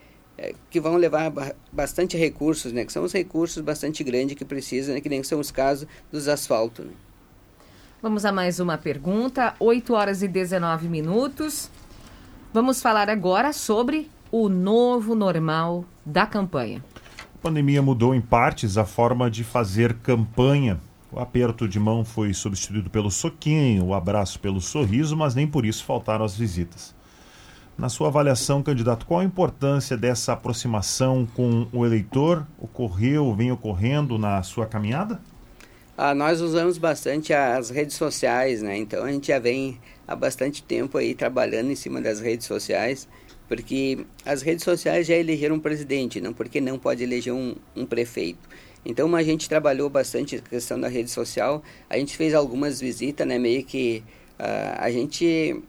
é, 0.41 0.55
que 0.69 0.79
vão 0.79 0.95
levar 0.95 1.33
bastante 1.69 2.15
recursos, 2.15 2.71
né? 2.71 2.85
Que 2.85 2.93
são 2.93 3.03
os 3.03 3.11
recursos 3.11 3.61
bastante 3.61 4.05
grandes 4.05 4.37
que 4.37 4.45
precisam, 4.45 4.95
né? 4.95 5.01
Que 5.01 5.09
nem 5.09 5.21
são 5.21 5.37
os 5.37 5.51
casos 5.51 5.85
dos 6.09 6.29
asfaltos. 6.29 6.85
Né? 6.85 6.93
Vamos 8.01 8.23
a 8.23 8.31
mais 8.31 8.61
uma 8.61 8.77
pergunta, 8.77 9.53
8 9.59 9.93
horas 9.93 10.23
e 10.23 10.29
19 10.29 10.87
minutos. 10.87 11.69
Vamos 12.53 12.81
falar 12.81 13.09
agora 13.09 13.51
sobre 13.51 14.09
o 14.31 14.47
novo 14.47 15.13
normal 15.13 15.83
da 16.05 16.25
campanha. 16.25 16.81
A 17.35 17.41
pandemia 17.41 17.81
mudou 17.81 18.15
em 18.15 18.21
partes 18.21 18.77
a 18.77 18.85
forma 18.85 19.29
de 19.29 19.43
fazer 19.43 19.95
campanha. 19.95 20.79
O 21.11 21.19
aperto 21.19 21.67
de 21.67 21.79
mão 21.79 22.05
foi 22.05 22.33
substituído 22.33 22.89
pelo 22.89 23.11
soquinho, 23.11 23.87
o 23.87 23.93
abraço 23.93 24.39
pelo 24.39 24.61
sorriso, 24.61 25.17
mas 25.17 25.35
nem 25.35 25.45
por 25.45 25.65
isso 25.65 25.83
faltaram 25.83 26.23
as 26.23 26.37
visitas. 26.37 26.95
Na 27.79 27.87
sua 27.87 28.09
avaliação, 28.09 28.61
candidato, 28.61 29.05
qual 29.05 29.21
a 29.21 29.23
importância 29.23 29.95
dessa 29.95 30.33
aproximação 30.33 31.25
com 31.33 31.65
o 31.71 31.85
eleitor? 31.85 32.45
Ocorreu, 32.59 33.33
vem 33.33 33.53
ocorrendo 33.53 34.17
na 34.17 34.43
sua 34.43 34.65
caminhada? 34.65 35.21
Ah, 35.97 36.13
nós 36.13 36.41
usamos 36.41 36.77
bastante 36.77 37.33
as 37.33 37.69
redes 37.69 37.95
sociais, 37.95 38.61
né? 38.61 38.77
Então 38.77 39.05
a 39.05 39.09
gente 39.09 39.27
já 39.27 39.39
vem 39.39 39.79
há 40.05 40.13
bastante 40.13 40.61
tempo 40.61 40.97
aí 40.97 41.15
trabalhando 41.15 41.71
em 41.71 41.75
cima 41.75 42.01
das 42.01 42.19
redes 42.19 42.45
sociais, 42.45 43.07
porque 43.47 44.05
as 44.25 44.41
redes 44.41 44.65
sociais 44.65 45.07
já 45.07 45.15
elegeram 45.15 45.55
um 45.55 45.59
presidente, 45.61 46.19
não 46.19 46.33
porque 46.33 46.59
não 46.59 46.77
pode 46.77 47.01
eleger 47.01 47.33
um, 47.33 47.55
um 47.73 47.85
prefeito. 47.85 48.49
Então 48.83 49.15
a 49.15 49.23
gente 49.23 49.47
trabalhou 49.47 49.89
bastante 49.89 50.35
a 50.35 50.39
questão 50.41 50.77
da 50.77 50.89
rede 50.89 51.09
social, 51.09 51.63
a 51.89 51.97
gente 51.97 52.17
fez 52.17 52.33
algumas 52.33 52.81
visitas, 52.81 53.25
né? 53.25 53.39
Meio 53.39 53.63
que 53.63 54.03
uh, 54.37 54.75
a 54.77 54.91
gente 54.91 55.63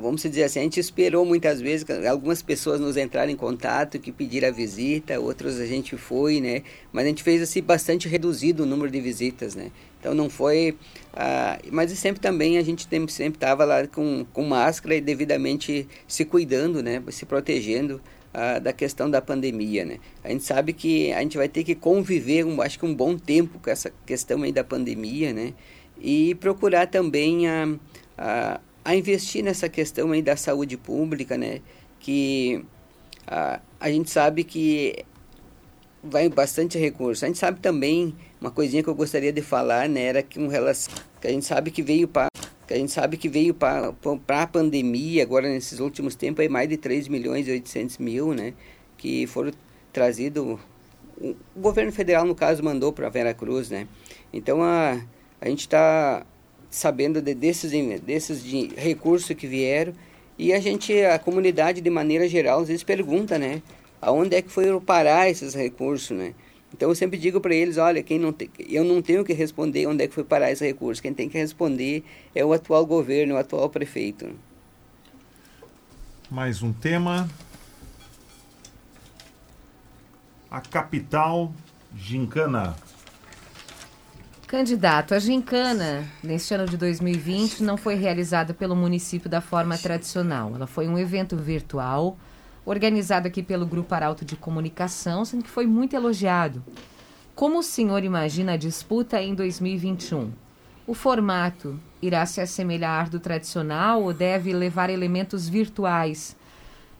vamos 0.00 0.22
dizer 0.22 0.44
assim, 0.44 0.60
a 0.60 0.62
gente 0.62 0.78
esperou 0.78 1.24
muitas 1.24 1.60
vezes 1.60 1.86
algumas 2.06 2.42
pessoas 2.42 2.78
nos 2.78 2.96
entrarem 2.96 3.34
em 3.34 3.38
contato, 3.38 3.98
que 3.98 4.12
pediram 4.12 4.48
a 4.48 4.50
visita, 4.50 5.18
outros 5.18 5.58
a 5.58 5.66
gente 5.66 5.96
foi, 5.96 6.40
né? 6.40 6.62
Mas 6.92 7.04
a 7.04 7.08
gente 7.08 7.22
fez 7.22 7.40
assim 7.40 7.62
bastante 7.62 8.06
reduzido 8.06 8.64
o 8.64 8.66
número 8.66 8.90
de 8.90 9.00
visitas, 9.00 9.54
né? 9.54 9.70
Então 9.98 10.14
não 10.14 10.28
foi, 10.28 10.76
ah, 11.14 11.58
mas 11.72 11.90
sempre 11.92 12.20
também 12.20 12.58
a 12.58 12.62
gente 12.62 12.86
sempre 13.08 13.36
estava 13.36 13.64
lá 13.64 13.86
com, 13.86 14.26
com 14.32 14.44
máscara 14.44 14.94
e 14.94 15.00
devidamente 15.00 15.88
se 16.06 16.24
cuidando, 16.24 16.82
né? 16.82 17.02
Se 17.10 17.24
protegendo 17.24 18.00
ah, 18.32 18.58
da 18.58 18.72
questão 18.74 19.10
da 19.10 19.22
pandemia, 19.22 19.84
né? 19.84 19.98
A 20.22 20.28
gente 20.28 20.44
sabe 20.44 20.72
que 20.74 21.10
a 21.12 21.20
gente 21.20 21.38
vai 21.38 21.48
ter 21.48 21.64
que 21.64 21.74
conviver, 21.74 22.44
um, 22.44 22.60
acho 22.60 22.78
que 22.78 22.84
um 22.84 22.94
bom 22.94 23.16
tempo 23.16 23.58
com 23.58 23.70
essa 23.70 23.90
questão 24.04 24.42
aí 24.42 24.52
da 24.52 24.62
pandemia, 24.62 25.32
né? 25.32 25.54
E 26.00 26.34
procurar 26.36 26.86
também 26.86 27.48
a, 27.48 27.74
a 28.16 28.60
a 28.84 28.94
investir 28.94 29.42
nessa 29.42 29.68
questão 29.68 30.12
aí 30.12 30.22
da 30.22 30.36
saúde 30.36 30.76
pública, 30.76 31.36
né? 31.36 31.60
Que 32.00 32.64
a, 33.26 33.60
a 33.78 33.90
gente 33.90 34.10
sabe 34.10 34.44
que 34.44 35.04
vai 36.02 36.28
bastante 36.28 36.78
recurso. 36.78 37.24
A 37.24 37.28
gente 37.28 37.38
sabe 37.38 37.60
também, 37.60 38.14
uma 38.40 38.50
coisinha 38.50 38.82
que 38.82 38.88
eu 38.88 38.94
gostaria 38.94 39.32
de 39.32 39.42
falar, 39.42 39.88
né? 39.88 40.02
Era 40.02 40.22
que, 40.22 40.38
um, 40.38 40.48
que 40.48 41.26
a 41.26 41.30
gente 41.30 41.44
sabe 41.44 41.70
que 41.70 41.82
veio 41.82 42.08
para 42.08 42.28
que 42.66 42.74
a 42.74 42.76
gente 42.76 42.92
sabe 42.92 43.16
que 43.16 43.30
veio 43.30 43.54
para 43.54 43.94
a 44.28 44.46
pandemia, 44.46 45.22
agora 45.22 45.48
nesses 45.48 45.80
últimos 45.80 46.14
tempos, 46.14 46.42
aí 46.42 46.50
mais 46.50 46.68
de 46.68 46.76
3 46.76 47.08
milhões 47.08 47.48
e 47.48 47.50
800 47.50 47.96
mil, 47.96 48.34
né? 48.34 48.52
Que 48.98 49.26
foram 49.26 49.52
trazidos, 49.90 50.58
o 51.18 51.34
governo 51.56 51.90
federal, 51.90 52.26
no 52.26 52.34
caso, 52.34 52.62
mandou 52.62 52.92
para 52.92 53.08
Vera 53.08 53.32
Cruz, 53.32 53.70
né? 53.70 53.88
Então, 54.30 54.62
a, 54.62 55.00
a 55.40 55.48
gente 55.48 55.60
está 55.60 56.26
sabendo 56.70 57.20
de, 57.22 57.34
desses, 57.34 57.72
desses 58.02 58.42
de 58.42 58.68
recursos 58.76 59.34
que 59.36 59.46
vieram 59.46 59.92
e 60.38 60.52
a 60.52 60.60
gente, 60.60 60.92
a 61.02 61.18
comunidade 61.18 61.80
de 61.80 61.90
maneira 61.90 62.28
geral, 62.28 62.60
às 62.60 62.68
vezes 62.68 62.84
pergunta, 62.84 63.38
né? 63.38 63.60
Aonde 64.00 64.36
é 64.36 64.42
que 64.42 64.50
foram 64.50 64.80
parar 64.80 65.28
esses 65.28 65.52
recursos, 65.54 66.16
né? 66.16 66.32
Então 66.72 66.88
eu 66.88 66.94
sempre 66.94 67.18
digo 67.18 67.40
para 67.40 67.54
eles, 67.54 67.76
olha, 67.76 68.02
quem 68.02 68.18
não 68.18 68.32
tem, 68.32 68.48
eu 68.58 68.84
não 68.84 69.02
tenho 69.02 69.24
que 69.24 69.32
responder 69.32 69.86
onde 69.86 70.04
é 70.04 70.06
que 70.06 70.14
foi 70.14 70.22
parar 70.22 70.52
esse 70.52 70.64
recurso. 70.64 71.02
Quem 71.02 71.12
tem 71.12 71.28
que 71.28 71.36
responder 71.36 72.04
é 72.34 72.44
o 72.44 72.52
atual 72.52 72.86
governo, 72.86 73.34
o 73.34 73.38
atual 73.38 73.68
prefeito. 73.68 74.30
Mais 76.30 76.62
um 76.62 76.72
tema. 76.72 77.28
A 80.50 80.60
capital 80.60 81.52
gincana. 81.96 82.76
Candidato, 84.48 85.14
a 85.14 85.18
gincana 85.18 86.08
neste 86.24 86.54
ano 86.54 86.64
de 86.64 86.78
2020 86.78 87.62
não 87.62 87.76
foi 87.76 87.96
realizada 87.96 88.54
pelo 88.54 88.74
município 88.74 89.28
da 89.28 89.42
forma 89.42 89.76
tradicional. 89.76 90.52
Ela 90.54 90.66
foi 90.66 90.88
um 90.88 90.96
evento 90.96 91.36
virtual 91.36 92.16
organizado 92.64 93.28
aqui 93.28 93.42
pelo 93.42 93.66
Grupo 93.66 93.94
Arauto 93.94 94.24
de 94.24 94.36
Comunicação, 94.36 95.22
sendo 95.26 95.44
que 95.44 95.50
foi 95.50 95.66
muito 95.66 95.94
elogiado. 95.94 96.64
Como 97.34 97.58
o 97.58 97.62
senhor 97.62 98.02
imagina 98.02 98.52
a 98.52 98.56
disputa 98.56 99.20
em 99.20 99.34
2021? 99.34 100.32
O 100.86 100.94
formato 100.94 101.78
irá 102.00 102.24
se 102.24 102.40
assemelhar 102.40 103.10
do 103.10 103.20
tradicional 103.20 104.02
ou 104.02 104.14
deve 104.14 104.54
levar 104.54 104.88
elementos 104.88 105.46
virtuais? 105.46 106.34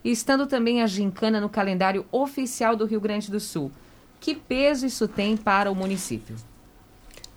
E 0.05 0.11
estando 0.11 0.47
também 0.47 0.83
a 0.83 0.87
gincana 0.87 1.41
no 1.41 1.49
calendário 1.49 2.05
oficial 2.13 2.77
do 2.77 2.85
Rio 2.85 3.01
Grande 3.01 3.31
do 3.31 3.41
Sul, 3.41 3.73
que 4.21 4.35
peso 4.35 4.85
isso 4.85 5.09
tem 5.09 5.35
para 5.35 5.71
o 5.71 5.75
município? 5.75 6.37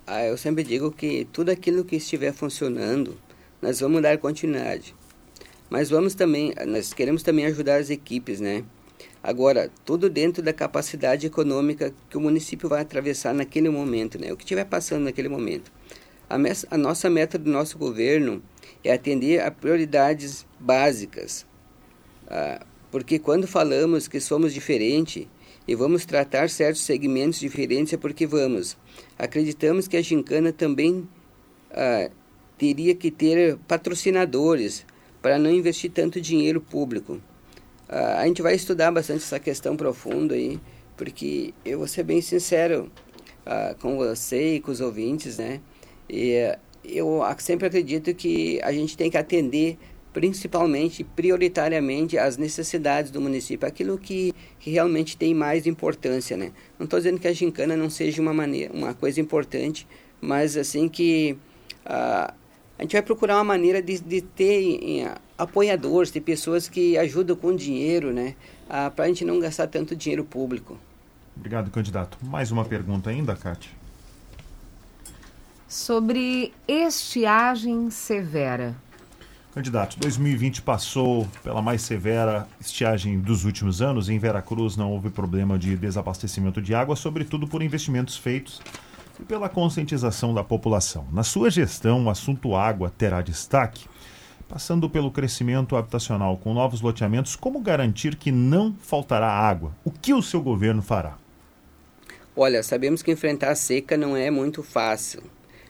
Ah, 0.04 0.24
eu 0.24 0.36
sempre 0.36 0.64
digo 0.64 0.90
que 0.90 1.28
tudo 1.32 1.50
aquilo 1.50 1.84
que 1.84 1.94
estiver 1.94 2.32
funcionando, 2.32 3.16
nós 3.60 3.78
vamos 3.78 4.02
dar 4.02 4.18
continuidade. 4.18 4.96
Mas 5.70 5.90
vamos 5.90 6.14
também, 6.14 6.52
nós 6.66 6.92
queremos 6.92 7.22
também 7.22 7.46
ajudar 7.46 7.76
as 7.76 7.88
equipes, 7.88 8.40
né? 8.40 8.64
Agora, 9.22 9.70
tudo 9.84 10.10
dentro 10.10 10.42
da 10.42 10.52
capacidade 10.52 11.28
econômica 11.28 11.94
que 12.10 12.16
o 12.16 12.20
município 12.20 12.68
vai 12.68 12.80
atravessar 12.80 13.32
naquele 13.32 13.70
momento, 13.70 14.18
né? 14.18 14.32
O 14.32 14.36
que 14.36 14.42
estiver 14.42 14.64
passando 14.64 15.04
naquele 15.04 15.28
momento. 15.28 15.70
A, 16.28 16.34
a 16.70 16.76
nossa 16.76 17.08
meta 17.08 17.38
do 17.38 17.48
nosso 17.48 17.78
governo 17.78 18.42
é 18.82 18.92
atender 18.92 19.40
a 19.40 19.52
prioridades 19.52 20.44
básicas. 20.58 21.46
Ah, 22.26 22.66
porque 22.90 23.20
quando 23.20 23.46
falamos 23.46 24.08
que 24.08 24.18
somos 24.18 24.52
diferentes, 24.52 25.28
e 25.66 25.74
vamos 25.74 26.04
tratar 26.04 26.50
certos 26.50 26.82
segmentos 26.82 27.38
diferentes 27.38 27.92
é 27.92 27.96
porque 27.96 28.26
vamos. 28.26 28.76
Acreditamos 29.18 29.86
que 29.86 29.96
a 29.96 30.02
gincana 30.02 30.52
também 30.52 31.08
ah, 31.70 32.10
teria 32.58 32.94
que 32.94 33.10
ter 33.10 33.56
patrocinadores 33.68 34.84
para 35.20 35.38
não 35.38 35.50
investir 35.50 35.90
tanto 35.90 36.20
dinheiro 36.20 36.60
público. 36.60 37.20
Ah, 37.88 38.20
a 38.20 38.26
gente 38.26 38.42
vai 38.42 38.54
estudar 38.54 38.90
bastante 38.90 39.22
essa 39.22 39.38
questão 39.38 39.76
profunda 39.76 40.34
aí, 40.34 40.58
porque 40.96 41.54
eu 41.64 41.78
vou 41.78 41.86
ser 41.86 42.02
bem 42.02 42.20
sincero 42.20 42.90
ah, 43.46 43.74
com 43.80 43.96
você 43.96 44.56
e 44.56 44.60
com 44.60 44.72
os 44.72 44.80
ouvintes, 44.80 45.38
né? 45.38 45.60
E 46.08 46.56
eu 46.84 47.20
sempre 47.38 47.68
acredito 47.68 48.12
que 48.14 48.60
a 48.62 48.72
gente 48.72 48.96
tem 48.96 49.08
que 49.08 49.16
atender 49.16 49.78
principalmente, 50.12 51.02
prioritariamente, 51.02 52.18
as 52.18 52.36
necessidades 52.36 53.10
do 53.10 53.20
município, 53.20 53.66
aquilo 53.66 53.96
que, 53.96 54.34
que 54.58 54.70
realmente 54.70 55.16
tem 55.16 55.34
mais 55.34 55.66
importância, 55.66 56.36
né? 56.36 56.52
Não 56.78 56.84
estou 56.84 56.98
dizendo 56.98 57.18
que 57.18 57.26
a 57.26 57.32
gincana 57.32 57.76
não 57.76 57.88
seja 57.88 58.20
uma, 58.20 58.34
maneira, 58.34 58.72
uma 58.72 58.94
coisa 58.94 59.20
importante, 59.20 59.86
mas 60.20 60.56
assim 60.56 60.88
que 60.88 61.36
uh, 61.86 62.32
a 62.78 62.82
gente 62.82 62.92
vai 62.92 63.02
procurar 63.02 63.36
uma 63.36 63.44
maneira 63.44 63.80
de, 63.80 63.98
de 64.00 64.20
ter 64.20 64.60
em, 64.62 65.06
apoiadores, 65.38 66.12
de 66.12 66.20
pessoas 66.20 66.68
que 66.68 66.96
ajudam 66.98 67.34
com 67.34 67.54
dinheiro, 67.54 68.12
né? 68.12 68.34
Uh, 68.66 68.90
Para 68.90 69.06
a 69.06 69.08
gente 69.08 69.24
não 69.24 69.40
gastar 69.40 69.66
tanto 69.66 69.96
dinheiro 69.96 70.24
público. 70.24 70.78
Obrigado, 71.36 71.70
candidato. 71.70 72.18
Mais 72.22 72.50
uma 72.50 72.64
pergunta 72.64 73.08
ainda, 73.08 73.34
Kátia? 73.34 73.70
Sobre 75.66 76.52
estiagem 76.68 77.90
severa. 77.90 78.76
Candidato, 79.54 79.98
2020 79.98 80.62
passou 80.62 81.28
pela 81.44 81.60
mais 81.60 81.82
severa 81.82 82.48
estiagem 82.58 83.20
dos 83.20 83.44
últimos 83.44 83.82
anos. 83.82 84.08
Em 84.08 84.18
Veracruz 84.18 84.78
não 84.78 84.90
houve 84.90 85.10
problema 85.10 85.58
de 85.58 85.76
desabastecimento 85.76 86.62
de 86.62 86.74
água, 86.74 86.96
sobretudo 86.96 87.46
por 87.46 87.60
investimentos 87.62 88.16
feitos 88.16 88.62
e 89.20 89.22
pela 89.22 89.50
conscientização 89.50 90.32
da 90.32 90.42
população. 90.42 91.06
Na 91.12 91.22
sua 91.22 91.50
gestão, 91.50 92.06
o 92.06 92.08
assunto 92.08 92.56
água 92.56 92.90
terá 92.96 93.20
destaque, 93.20 93.84
passando 94.48 94.88
pelo 94.88 95.10
crescimento 95.10 95.76
habitacional 95.76 96.38
com 96.38 96.54
novos 96.54 96.80
loteamentos. 96.80 97.36
Como 97.36 97.60
garantir 97.60 98.16
que 98.16 98.32
não 98.32 98.74
faltará 98.80 99.28
água? 99.28 99.72
O 99.84 99.90
que 99.90 100.14
o 100.14 100.22
seu 100.22 100.40
governo 100.40 100.80
fará? 100.80 101.18
Olha, 102.34 102.62
sabemos 102.62 103.02
que 103.02 103.12
enfrentar 103.12 103.50
a 103.50 103.54
seca 103.54 103.98
não 103.98 104.16
é 104.16 104.30
muito 104.30 104.62
fácil. 104.62 105.22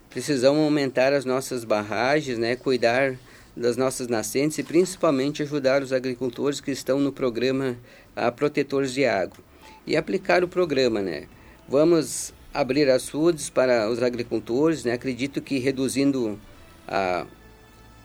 Precisamos 0.08 0.62
aumentar 0.62 1.12
as 1.12 1.24
nossas 1.24 1.64
barragens, 1.64 2.38
né, 2.38 2.54
cuidar 2.54 3.16
das 3.56 3.76
nossas 3.76 4.08
nascentes 4.08 4.58
e 4.58 4.62
principalmente 4.62 5.42
ajudar 5.42 5.82
os 5.82 5.92
agricultores 5.92 6.60
que 6.60 6.70
estão 6.70 6.98
no 6.98 7.12
programa 7.12 7.76
a 8.16 8.30
Protetores 8.32 8.92
de 8.92 9.04
Água 9.04 9.38
e 9.86 9.96
aplicar 9.96 10.42
o 10.42 10.48
programa, 10.48 11.00
né? 11.00 11.26
Vamos 11.68 12.32
abrir 12.52 12.90
açudes 12.90 13.50
para 13.50 13.88
os 13.88 14.02
agricultores, 14.02 14.84
né? 14.84 14.92
Acredito 14.92 15.40
que 15.40 15.58
reduzindo 15.58 16.38
a 16.86 17.26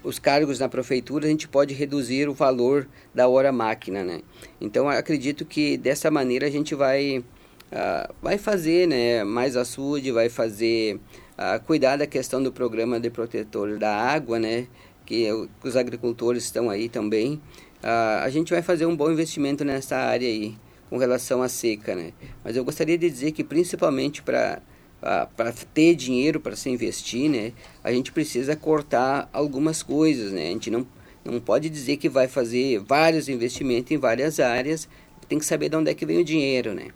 os 0.08 0.20
cargos 0.20 0.60
na 0.60 0.70
prefeitura, 0.70 1.26
a 1.26 1.30
gente 1.30 1.48
pode 1.48 1.74
reduzir 1.74 2.30
o 2.30 2.34
valor 2.34 2.88
da 3.14 3.28
hora 3.28 3.52
máquina, 3.52 4.04
né? 4.04 4.22
Então, 4.62 4.88
acredito 4.88 5.44
que 5.44 5.78
dessa 5.78 6.10
maneira 6.10 6.48
a 6.48 6.50
gente 6.50 6.74
vai, 6.74 7.20
uh, 7.20 8.14
vai 8.22 8.38
fazer 8.38 8.88
né, 8.88 9.26
mais 9.26 9.58
açude, 9.58 10.12
vai 10.12 10.30
fazer, 10.30 10.96
uh, 10.96 11.62
cuidar 11.66 11.98
da 11.98 12.08
questão 12.08 12.42
do 12.42 12.54
programa 12.54 13.00
de 13.02 13.10
protetor 13.10 13.78
da 13.78 13.94
água, 13.94 14.40
né? 14.40 14.68
Que 15.08 15.26
os 15.63 15.78
agricultores 15.78 16.43
estão 16.43 16.70
aí 16.70 16.89
também, 16.89 17.41
uh, 17.82 18.22
a 18.22 18.30
gente 18.30 18.52
vai 18.52 18.62
fazer 18.62 18.86
um 18.86 18.96
bom 18.96 19.10
investimento 19.10 19.63
nessa 19.63 19.96
área 19.96 20.28
aí, 20.28 20.54
com 20.89 20.98
relação 20.98 21.41
à 21.41 21.48
seca, 21.48 21.96
né? 21.96 22.12
Mas 22.43 22.58
eu 22.58 22.65
gostaria 22.65 22.98
de 22.98 23.10
dizer 23.10 23.32
que 23.32 23.43
principalmente 23.43 24.22
para 24.22 24.62
para 25.00 25.54
ter 25.76 25.93
dinheiro 25.93 26.39
para 26.39 26.56
se 26.56 26.72
investir, 26.72 27.30
né, 27.30 27.54
a 27.84 27.91
gente 27.91 28.12
precisa 28.12 28.56
cortar 28.56 29.30
algumas 29.32 29.84
coisas, 29.84 30.32
né? 30.32 30.48
A 30.48 30.52
gente 30.52 30.72
não 30.72 30.86
não 31.24 31.39
pode 31.39 31.70
dizer 31.70 31.98
que 31.98 32.10
vai 32.10 32.28
fazer 32.28 32.80
vários 32.80 33.30
investimentos 33.30 33.91
em 33.91 33.98
várias 33.98 34.39
áreas, 34.39 34.89
tem 35.28 35.38
que 35.38 35.46
saber 35.46 35.70
de 35.70 35.76
onde 35.76 35.91
é 35.91 35.93
que 35.93 36.06
vem 36.06 36.20
o 36.20 36.24
dinheiro, 36.24 36.74
né? 36.74 36.88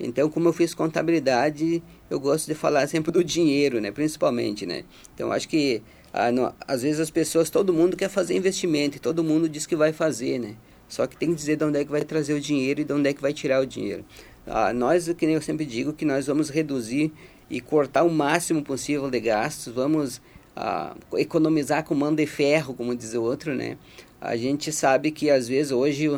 Então, 0.00 0.28
como 0.28 0.48
eu 0.48 0.52
fiz 0.52 0.74
contabilidade, 0.74 1.82
eu 2.10 2.18
gosto 2.18 2.46
de 2.46 2.54
falar 2.54 2.86
sempre 2.88 3.12
do 3.12 3.22
dinheiro, 3.22 3.80
né? 3.80 3.90
Principalmente, 3.90 4.66
né? 4.66 4.84
Então, 5.14 5.30
acho 5.30 5.48
que 5.48 5.82
ah, 6.16 6.30
não, 6.30 6.54
às 6.60 6.82
vezes 6.82 7.00
as 7.00 7.10
pessoas, 7.10 7.50
todo 7.50 7.72
mundo 7.72 7.96
quer 7.96 8.08
fazer 8.08 8.36
investimento 8.36 8.96
e 8.96 9.00
todo 9.00 9.24
mundo 9.24 9.48
diz 9.48 9.66
que 9.66 9.74
vai 9.74 9.92
fazer, 9.92 10.38
né? 10.38 10.54
Só 10.88 11.08
que 11.08 11.16
tem 11.16 11.30
que 11.30 11.34
dizer 11.34 11.56
de 11.56 11.64
onde 11.64 11.80
é 11.80 11.84
que 11.84 11.90
vai 11.90 12.04
trazer 12.04 12.34
o 12.34 12.40
dinheiro 12.40 12.82
e 12.82 12.84
de 12.84 12.92
onde 12.92 13.08
é 13.08 13.12
que 13.12 13.20
vai 13.20 13.32
tirar 13.32 13.60
o 13.60 13.66
dinheiro. 13.66 14.04
Ah, 14.46 14.72
nós, 14.72 15.12
que 15.12 15.26
nem 15.26 15.34
eu 15.34 15.42
sempre 15.42 15.66
digo, 15.66 15.92
que 15.92 16.04
nós 16.04 16.28
vamos 16.28 16.50
reduzir 16.50 17.12
e 17.50 17.60
cortar 17.60 18.04
o 18.04 18.10
máximo 18.10 18.62
possível 18.62 19.10
de 19.10 19.18
gastos, 19.18 19.74
vamos 19.74 20.22
ah, 20.54 20.94
economizar 21.16 21.82
com 21.82 21.96
mão 21.96 22.14
de 22.14 22.26
ferro, 22.26 22.74
como 22.74 22.94
diz 22.94 23.12
o 23.14 23.20
outro, 23.20 23.52
né? 23.52 23.76
A 24.20 24.36
gente 24.36 24.70
sabe 24.70 25.10
que 25.10 25.28
às 25.28 25.48
vezes 25.48 25.72
hoje 25.72 26.08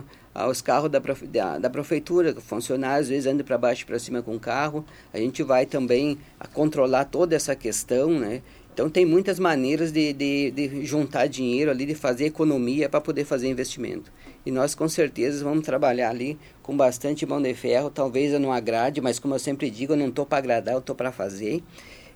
os 0.51 0.61
carros 0.61 0.91
da, 0.91 0.99
da, 1.01 1.59
da 1.59 1.71
prefeitura, 1.71 2.35
funcionários, 2.39 3.07
às 3.07 3.09
vezes 3.09 3.27
andam 3.27 3.47
para 3.47 3.57
baixo 3.57 3.85
e 3.85 3.87
para 3.87 3.99
cima 3.99 4.21
com 4.21 4.37
o 4.37 4.41
carro. 4.41 4.85
A 5.15 5.17
gente 5.17 5.43
vai 5.43 5.65
também 5.65 6.19
controlar 6.53 7.07
toda 7.07 7.35
essa 7.35 7.57
questão, 7.57 8.11
né? 8.11 8.43
Então 8.77 8.91
tem 8.91 9.07
muitas 9.07 9.39
maneiras 9.39 9.91
de, 9.91 10.13
de, 10.13 10.51
de 10.51 10.85
juntar 10.85 11.29
dinheiro 11.29 11.71
ali, 11.71 11.87
de 11.87 11.95
fazer 11.95 12.27
economia 12.27 12.91
para 12.91 13.01
poder 13.01 13.25
fazer 13.25 13.49
investimento. 13.49 14.13
E 14.45 14.51
nós 14.51 14.75
com 14.75 14.87
certeza 14.87 15.43
vamos 15.43 15.65
trabalhar 15.65 16.11
ali 16.11 16.39
com 16.63 16.77
bastante 16.77 17.25
mão 17.25 17.41
de 17.41 17.55
ferro. 17.55 17.89
Talvez 17.89 18.35
eu 18.35 18.39
não 18.39 18.53
agrade, 18.53 19.01
mas 19.01 19.19
como 19.19 19.35
eu 19.35 19.39
sempre 19.39 19.71
digo, 19.71 19.95
eu 19.95 19.97
não 19.97 20.09
estou 20.09 20.27
para 20.27 20.37
agradar, 20.37 20.75
eu 20.75 20.81
estou 20.81 20.95
para 20.95 21.11
fazer. 21.11 21.63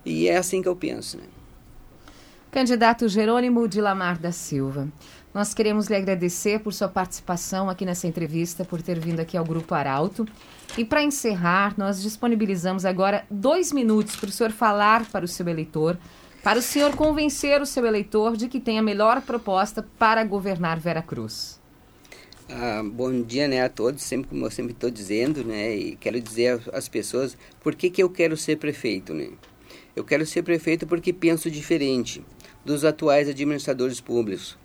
E 0.05 0.27
é 0.27 0.37
assim 0.37 0.61
que 0.61 0.67
eu 0.67 0.75
penso. 0.75 1.17
Né? 1.17 1.23
Candidato 2.51 3.09
Jerônimo 3.09 3.67
de 3.67 3.81
Lamar 3.81 4.19
da 4.19 4.31
Silva. 4.31 4.87
Nós 5.33 5.55
queremos 5.55 5.87
lhe 5.87 5.95
agradecer 5.95 6.59
por 6.59 6.73
sua 6.73 6.87
participação 6.87 7.71
aqui 7.71 7.85
nessa 7.85 8.05
entrevista, 8.05 8.63
por 8.63 8.83
ter 8.83 8.99
vindo 8.99 9.19
aqui 9.19 9.35
ao 9.35 9.43
Grupo 9.43 9.73
Arauto. 9.73 10.27
E 10.77 10.85
para 10.85 11.01
encerrar, 11.01 11.73
nós 11.75 12.03
disponibilizamos 12.03 12.85
agora 12.85 13.25
dois 13.31 13.71
minutos 13.71 14.15
para 14.15 14.29
o 14.29 14.31
senhor 14.31 14.51
falar 14.51 15.09
para 15.09 15.25
o 15.25 15.27
seu 15.27 15.47
eleitor, 15.47 15.97
para 16.43 16.59
o 16.59 16.61
senhor 16.61 16.95
convencer 16.95 17.61
o 17.61 17.65
seu 17.65 17.85
eleitor 17.85 18.35
de 18.35 18.47
que 18.47 18.59
tem 18.59 18.79
a 18.79 18.81
melhor 18.81 19.21
proposta 19.21 19.85
para 19.97 20.23
governar 20.23 20.79
Vera 20.79 21.01
Cruz. 21.01 21.59
Ah, 22.49 22.81
bom 22.83 23.21
dia 23.21 23.47
né, 23.47 23.63
a 23.63 23.69
todos, 23.69 24.03
sempre 24.03 24.29
como 24.29 24.45
eu 24.45 24.51
sempre 24.51 24.73
estou 24.73 24.89
dizendo, 24.89 25.43
né, 25.43 25.73
e 25.73 25.95
quero 25.95 26.19
dizer 26.19 26.61
às 26.73 26.89
pessoas 26.89 27.37
por 27.61 27.75
que, 27.75 27.89
que 27.89 28.03
eu 28.03 28.09
quero 28.09 28.35
ser 28.35 28.57
prefeito. 28.57 29.13
Né? 29.13 29.29
Eu 29.95 30.03
quero 30.03 30.25
ser 30.25 30.43
prefeito 30.43 30.85
porque 30.85 31.13
penso 31.13 31.49
diferente 31.49 32.23
dos 32.65 32.83
atuais 32.83 33.29
administradores 33.29 34.01
públicos. 34.01 34.57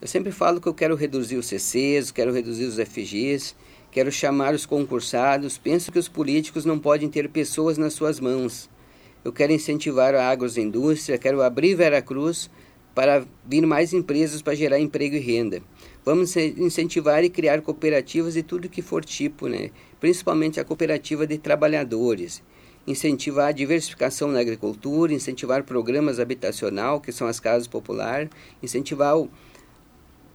Eu 0.00 0.08
sempre 0.08 0.32
falo 0.32 0.60
que 0.60 0.66
eu 0.66 0.74
quero 0.74 0.94
reduzir 0.94 1.36
os 1.36 1.46
CCs, 1.46 2.10
quero 2.10 2.32
reduzir 2.32 2.64
os 2.64 2.76
FGs, 2.76 3.54
quero 3.90 4.10
chamar 4.10 4.54
os 4.54 4.66
concursados. 4.66 5.56
Penso 5.56 5.90
que 5.90 5.98
os 5.98 6.08
políticos 6.08 6.64
não 6.64 6.78
podem 6.78 7.08
ter 7.08 7.28
pessoas 7.28 7.78
nas 7.78 7.94
suas 7.94 8.20
mãos. 8.20 8.68
Eu 9.24 9.32
quero 9.32 9.52
incentivar 9.52 10.14
a 10.14 10.28
agroindústria, 10.28 11.16
quero 11.16 11.40
abrir 11.40 11.74
Veracruz 11.74 12.50
para 12.94 13.26
vir 13.44 13.66
mais 13.66 13.94
empresas 13.94 14.42
para 14.42 14.54
gerar 14.54 14.78
emprego 14.78 15.16
e 15.16 15.18
renda. 15.18 15.62
Vamos 16.04 16.36
incentivar 16.36 17.24
e 17.24 17.30
criar 17.30 17.62
cooperativas 17.62 18.34
de 18.34 18.42
tudo 18.42 18.68
que 18.68 18.82
for 18.82 19.02
tipo, 19.02 19.48
né? 19.48 19.70
principalmente 19.98 20.60
a 20.60 20.64
cooperativa 20.64 21.26
de 21.26 21.38
trabalhadores. 21.38 22.42
Incentivar 22.86 23.48
a 23.48 23.52
diversificação 23.52 24.30
na 24.30 24.40
agricultura, 24.40 25.14
incentivar 25.14 25.64
programas 25.64 26.20
habitacional, 26.20 27.00
que 27.00 27.10
são 27.10 27.26
as 27.26 27.40
casas 27.40 27.66
populares, 27.66 28.28
incentivar 28.62 29.16
o, 29.16 29.30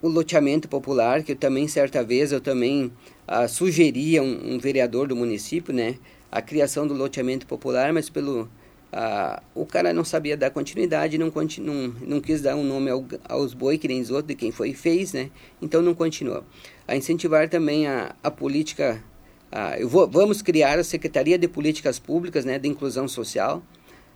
o 0.01 0.09
loteamento 0.09 0.67
popular, 0.67 1.21
que 1.21 1.33
eu 1.33 1.35
também, 1.35 1.67
certa 1.67 2.03
vez, 2.03 2.31
eu 2.31 2.41
também 2.41 2.91
ah, 3.27 3.47
sugeria 3.47 4.23
um, 4.23 4.55
um, 4.55 4.57
vereador 4.57 5.07
do 5.07 5.15
município, 5.15 5.71
né, 5.71 5.97
a 6.31 6.41
criação 6.41 6.87
do 6.87 6.95
loteamento 6.95 7.45
popular, 7.45 7.93
mas 7.93 8.09
pelo 8.09 8.49
ah, 8.91 9.41
o 9.53 9.65
cara 9.65 9.93
não 9.93 10.03
sabia 10.03 10.35
dar 10.35 10.49
continuidade, 10.49 11.17
não, 11.17 11.31
não, 11.59 11.95
não 12.01 12.21
quis 12.21 12.41
dar 12.41 12.55
um 12.55 12.63
nome 12.63 12.89
ao, 12.89 13.05
aos 13.27 13.53
boi, 13.53 13.77
que 13.77 13.87
nem 13.87 14.01
os 14.01 14.09
outros, 14.09 14.27
de 14.27 14.35
quem 14.35 14.51
foi 14.51 14.69
e 14.69 14.73
fez, 14.73 15.13
né, 15.13 15.29
então 15.61 15.81
não 15.81 15.93
continuou. 15.93 16.43
A 16.87 16.95
incentivar 16.95 17.47
também 17.49 17.87
a, 17.87 18.15
a 18.23 18.31
política, 18.31 19.03
a, 19.51 19.79
eu 19.79 19.87
vou, 19.87 20.07
vamos 20.07 20.41
criar 20.41 20.79
a 20.79 20.83
Secretaria 20.83 21.37
de 21.37 21.47
Políticas 21.47 21.99
Públicas, 21.99 22.45
né, 22.45 22.57
de 22.57 22.67
Inclusão 22.67 23.07
Social, 23.07 23.63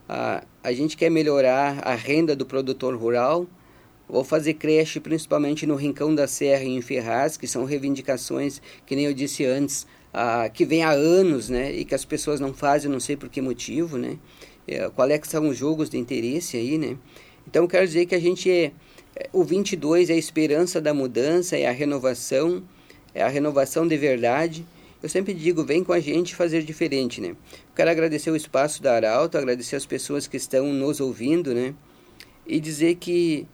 a, 0.10 0.44
a 0.64 0.74
gente 0.74 0.98
quer 0.98 1.10
melhorar 1.10 1.80
a 1.84 1.94
renda 1.94 2.36
do 2.36 2.46
produtor 2.46 2.96
rural, 2.96 3.48
Vou 4.08 4.24
fazer 4.24 4.56
creche 4.56 5.00
principalmente 5.00 5.66
no 5.66 5.76
Rincão 5.76 6.14
da 6.14 6.28
Serra 6.28 6.64
e 6.64 6.76
em 6.76 6.82
Ferraz, 6.82 7.38
que 7.38 7.48
são 7.48 7.64
reivindicações, 7.64 8.62
que 8.86 8.96
nem 8.96 9.06
eu 9.06 9.14
disse 9.14 9.46
antes, 9.46 9.88
ah, 10.14 10.50
que 10.50 10.66
vem 10.66 10.84
há 10.84 10.92
anos, 10.92 11.50
né? 11.50 11.74
E 11.74 11.84
que 11.84 11.96
as 11.96 12.06
pessoas 12.06 12.40
não 12.40 12.54
fazem, 12.54 12.92
não 12.92 13.00
sei 13.00 13.18
por 13.18 13.30
que 13.30 13.42
motivo, 13.42 13.98
né? 13.98 14.20
É, 14.68 14.90
qual 14.90 15.10
é 15.10 15.18
que 15.18 15.28
são 15.28 15.48
os 15.48 15.58
jogos 15.58 15.90
de 15.90 15.98
interesse 15.98 16.58
aí, 16.58 16.78
né? 16.78 16.98
Então, 17.48 17.68
quero 17.68 17.86
dizer 17.86 18.06
que 18.06 18.16
a 18.16 18.20
gente 18.20 18.50
é... 18.50 18.72
é 19.16 19.30
o 19.34 19.44
22 19.44 20.10
é 20.10 20.14
a 20.14 20.18
esperança 20.18 20.80
da 20.80 20.94
mudança, 20.94 21.58
é 21.58 21.68
a 21.68 21.72
renovação, 21.72 22.64
é 23.14 23.22
a 23.22 23.28
renovação 23.28 23.88
de 23.88 23.98
verdade. 23.98 24.66
Eu 25.02 25.10
sempre 25.10 25.34
digo, 25.34 25.66
vem 25.66 25.84
com 25.84 25.92
a 25.92 26.00
gente 26.00 26.34
fazer 26.34 26.64
diferente, 26.64 27.20
né? 27.20 27.36
Quero 27.76 27.90
agradecer 27.90 28.32
o 28.32 28.36
espaço 28.38 28.82
da 28.82 28.96
Arauto, 28.96 29.38
agradecer 29.38 29.76
as 29.76 29.86
pessoas 29.86 30.28
que 30.28 30.38
estão 30.38 30.72
nos 30.72 31.02
ouvindo, 31.02 31.54
né? 31.54 31.76
E 32.48 32.60
dizer 32.60 32.96
que 32.96 33.46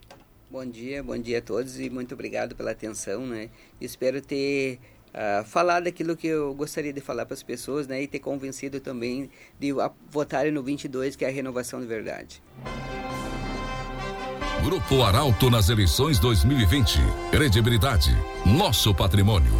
Bom 0.49 0.65
dia, 0.65 1.03
bom 1.03 1.19
dia 1.19 1.39
a 1.39 1.43
todos 1.43 1.81
e 1.81 1.91
muito 1.91 2.15
obrigado 2.15 2.55
pela 2.55 2.71
atenção, 2.71 3.27
né? 3.27 3.51
Espero 3.81 4.23
ter 4.23 4.79
uh, 5.13 5.45
falado 5.45 5.89
aquilo 5.89 6.17
que 6.17 6.29
eu 6.29 6.55
gostaria 6.55 6.93
de 6.93 7.01
falar 7.01 7.27
para 7.27 7.35
as 7.35 7.43
pessoas, 7.43 7.89
né? 7.89 8.01
E 8.01 8.07
ter 8.07 8.21
convencido 8.21 8.79
também 8.79 9.29
de 9.59 9.73
votarem 10.09 10.53
no 10.53 10.63
22, 10.63 11.17
que 11.17 11.25
é 11.25 11.29
a 11.29 11.33
renovação 11.33 11.81
de 11.81 11.87
verdade. 11.87 12.41
Grupo 14.63 15.03
Arauto 15.03 15.51
nas 15.51 15.69
eleições 15.69 16.21
2020. 16.21 17.01
Credibilidade, 17.33 18.11
nosso 18.45 18.95
patrimônio. 18.95 19.53